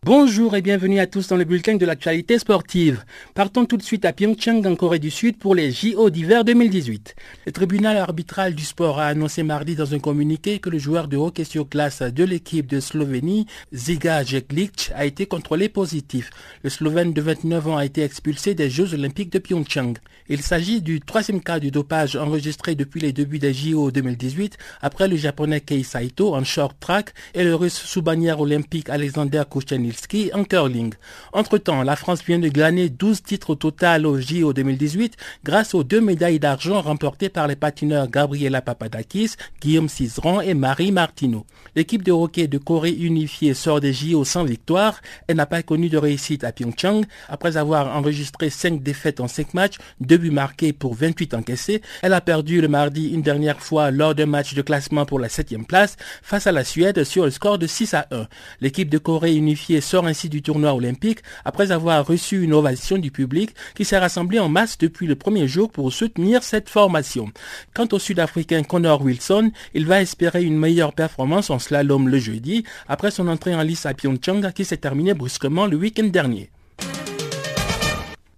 [0.10, 3.04] Bonjour et bienvenue à tous dans le bulletin de l'actualité sportive.
[3.36, 7.16] Partons tout de suite à Pyeongchang en Corée du Sud pour les JO d'hiver 2018.
[7.46, 11.16] Le tribunal arbitral du sport a annoncé mardi dans un communiqué que le joueur de
[11.16, 16.32] hockey sur glace de l'équipe de Slovénie, Ziga Jeklic, a été contrôlé positif.
[16.64, 19.94] Le Slovène de 29 ans a été expulsé des Jeux olympiques de Pyeongchang.
[20.28, 25.08] Il s'agit du troisième cas de dopage enregistré depuis les débuts des JO 2018 après
[25.08, 29.99] le japonais Kei Saito en short track et le russe sous bannière olympique Alexander Kouchenil
[30.00, 30.94] ski en curling.
[31.34, 35.84] Entre-temps, la France vient de glaner 12 titres au total au JO 2018 grâce aux
[35.84, 41.46] deux médailles d'argent remportées par les patineurs Gabriela Papadakis, Guillaume Cizeron et Marie Martineau.
[41.76, 45.02] L'équipe de hockey de Corée unifiée sort des JO sans victoire.
[45.28, 47.04] Elle n'a pas connu de réussite à Pyeongchang.
[47.28, 52.14] Après avoir enregistré 5 défaites en 5 matchs, 2 buts marqués pour 28 encaissés, elle
[52.14, 55.50] a perdu le mardi une dernière fois lors d'un match de classement pour la 7
[55.68, 58.28] place face à la Suède sur le score de 6 à 1.
[58.62, 63.10] L'équipe de Corée unifiée sort ainsi du tournoi olympique après avoir reçu une ovation du
[63.10, 67.32] public qui s'est rassemblé en masse depuis le premier jour pour soutenir cette formation.
[67.74, 72.64] Quant au Sud-Africain Connor Wilson, il va espérer une meilleure performance en slalom le jeudi
[72.88, 76.52] après son entrée en lice à Pyeongchang qui s'est terminée brusquement le week-end dernier.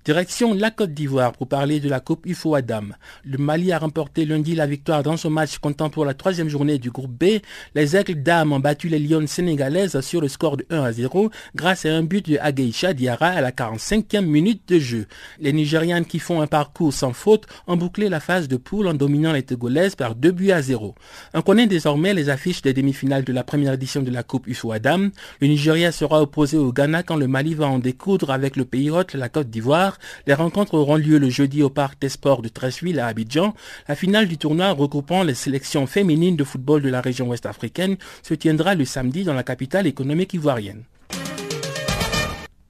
[0.03, 2.85] Direction la Côte d'Ivoire pour parler de la Coupe UFO Adam.
[3.23, 6.79] Le Mali a remporté lundi la victoire dans son match comptant pour la troisième journée
[6.79, 7.39] du groupe B.
[7.75, 11.29] Les Aigles d'Am ont battu les Lions sénégalaises sur le score de 1 à 0
[11.53, 15.05] grâce à un but de Ageisha Diarra à la 45e minute de jeu.
[15.39, 18.95] Les Nigérianes qui font un parcours sans faute ont bouclé la phase de poule en
[18.95, 20.95] dominant les Togolaises par 2 buts à 0.
[21.35, 24.71] On connaît désormais les affiches des demi-finales de la première édition de la Coupe UFO
[24.71, 25.09] Adam.
[25.41, 28.89] Le Nigeria sera opposé au Ghana quand le Mali va en découdre avec le pays
[28.89, 29.90] hôte, la Côte d'Ivoire.
[30.27, 33.53] Les rencontres auront lieu le jeudi au Parc des Sports de Treichville à Abidjan.
[33.87, 37.97] La finale du tournoi regroupant les sélections féminines de football de la région ouest africaine
[38.23, 40.83] se tiendra le samedi dans la capitale économique ivoirienne.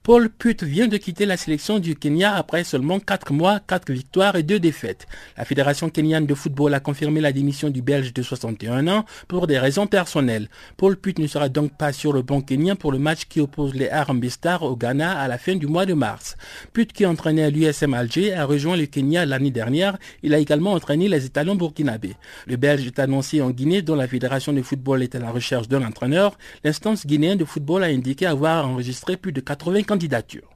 [0.04, 4.34] Paul Put vient de quitter la sélection du Kenya après seulement 4 mois, 4 victoires
[4.34, 5.06] et 2 défaites.
[5.36, 9.46] La Fédération kenyane de football a confirmé la démission du Belge de 61 ans pour
[9.46, 10.48] des raisons personnelles.
[10.76, 13.74] Paul Put ne sera donc pas sur le banc kenyan pour le match qui oppose
[13.74, 16.36] les Harambee Stars au Ghana à la fin du mois de mars.
[16.72, 19.98] Put qui entraînait l'USM Alger a rejoint le Kenya l'année dernière.
[20.24, 22.16] Il a également entraîné les étalons burkinabés.
[22.48, 25.68] Le Belge est annoncé en Guinée dont la Fédération de football est à la recherche
[25.68, 26.36] d'un entraîneur.
[26.64, 30.51] L'instance guinéenne de football a indiqué avoir enregistré plus de 80 candidature.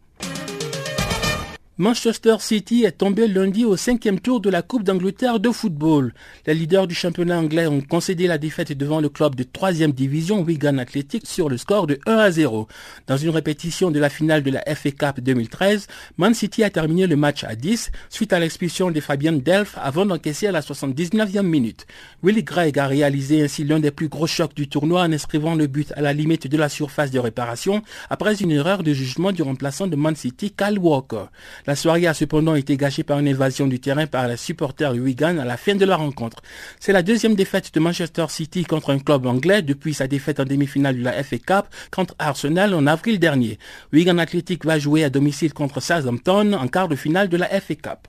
[1.79, 6.15] Manchester City est tombé lundi au cinquième tour de la Coupe d'Angleterre de football.
[6.47, 10.41] Les leaders du championnat anglais ont concédé la défaite devant le club de troisième division
[10.41, 12.67] Wigan Athletic sur le score de 1 à 0.
[13.07, 17.07] Dans une répétition de la finale de la FA Cup 2013, Man City a terminé
[17.07, 21.43] le match à 10 suite à l'expulsion de Fabien Delph avant d'encaisser à la 79e
[21.43, 21.87] minute.
[22.23, 25.67] Willie Gregg a réalisé ainsi l'un des plus gros chocs du tournoi en inscrivant le
[25.67, 29.43] but à la limite de la surface de réparation après une erreur de jugement du
[29.43, 31.27] remplaçant de Man City, Kyle Walker.
[31.67, 35.39] La soirée a cependant été gâchée par une évasion du terrain par les supporters Wigan
[35.39, 36.41] à la fin de la rencontre.
[36.79, 40.45] C'est la deuxième défaite de Manchester City contre un club anglais depuis sa défaite en
[40.45, 43.59] demi-finale de la FA Cup contre Arsenal en avril dernier.
[43.93, 47.75] Wigan Athletic va jouer à domicile contre Southampton en quart de finale de la FA
[47.75, 48.07] Cup.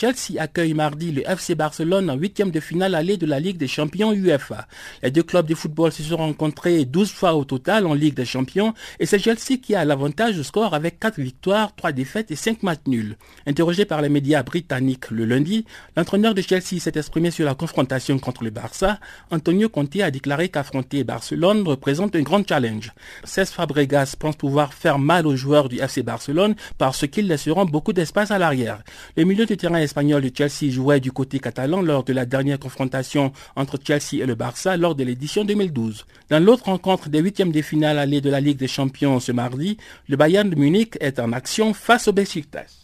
[0.00, 3.68] Chelsea accueille mardi le FC Barcelone en huitième de finale allée de la Ligue des
[3.68, 4.66] Champions UEFA.
[5.02, 8.24] Les deux clubs de football se sont rencontrés 12 fois au total en Ligue des
[8.24, 12.36] Champions et c'est Chelsea qui a l'avantage de score avec 4 victoires, 3 défaites et
[12.36, 13.18] 5 matchs nuls.
[13.46, 15.66] Interrogé par les médias britanniques le lundi,
[15.98, 19.00] l'entraîneur de Chelsea s'est exprimé sur la confrontation contre le Barça.
[19.30, 22.94] Antonio Conte a déclaré qu'affronter Barcelone représente un grand challenge.
[23.24, 27.92] Cesc Fabregas pense pouvoir faire mal aux joueurs du FC Barcelone parce qu'ils laisseront beaucoup
[27.92, 28.82] d'espace à l'arrière.
[29.18, 32.60] Le milieu de terrain espagnol de Chelsea jouait du côté catalan lors de la dernière
[32.60, 36.06] confrontation entre Chelsea et le Barça lors de l'édition 2012.
[36.30, 39.78] Dans l'autre rencontre des huitièmes de finale allée de la Ligue des Champions ce mardi,
[40.08, 42.79] le Bayern de Munich est en action face au Besiktas.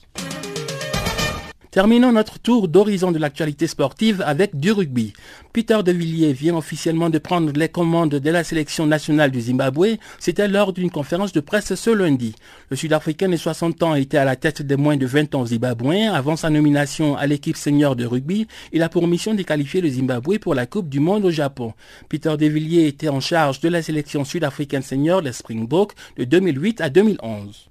[1.76, 5.12] Terminons notre tour d'horizon de l'actualité sportive avec du rugby.
[5.52, 9.98] Peter Devilliers vient officiellement de prendre les commandes de la sélection nationale du Zimbabwe.
[10.18, 12.34] C'était lors d'une conférence de presse ce lundi.
[12.70, 16.14] Le Sud-Africain de 60 ans était à la tête des moins de 20 ans zimbabwéens.
[16.14, 19.90] Avant sa nomination à l'équipe senior de rugby, il a pour mission de qualifier le
[19.90, 21.74] Zimbabwe pour la Coupe du Monde au Japon.
[22.08, 26.80] Peter de Villiers était en charge de la sélection sud-africaine senior des Springboks de 2008
[26.80, 27.68] à 2011.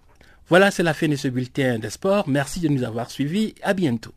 [0.48, 2.28] Voilà, c'est la fin de ce bulletin des sports.
[2.28, 3.56] Merci de nous avoir suivis.
[3.64, 4.14] À bientôt.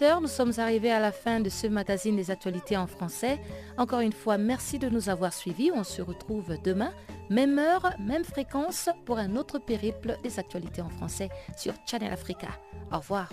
[0.00, 3.38] nous sommes arrivés à la fin de ce magazine des actualités en français.
[3.78, 5.70] Encore une fois, merci de nous avoir suivis.
[5.74, 6.92] On se retrouve demain,
[7.30, 12.48] même heure, même fréquence, pour un autre périple des actualités en français sur Channel Africa.
[12.92, 13.30] Au revoir.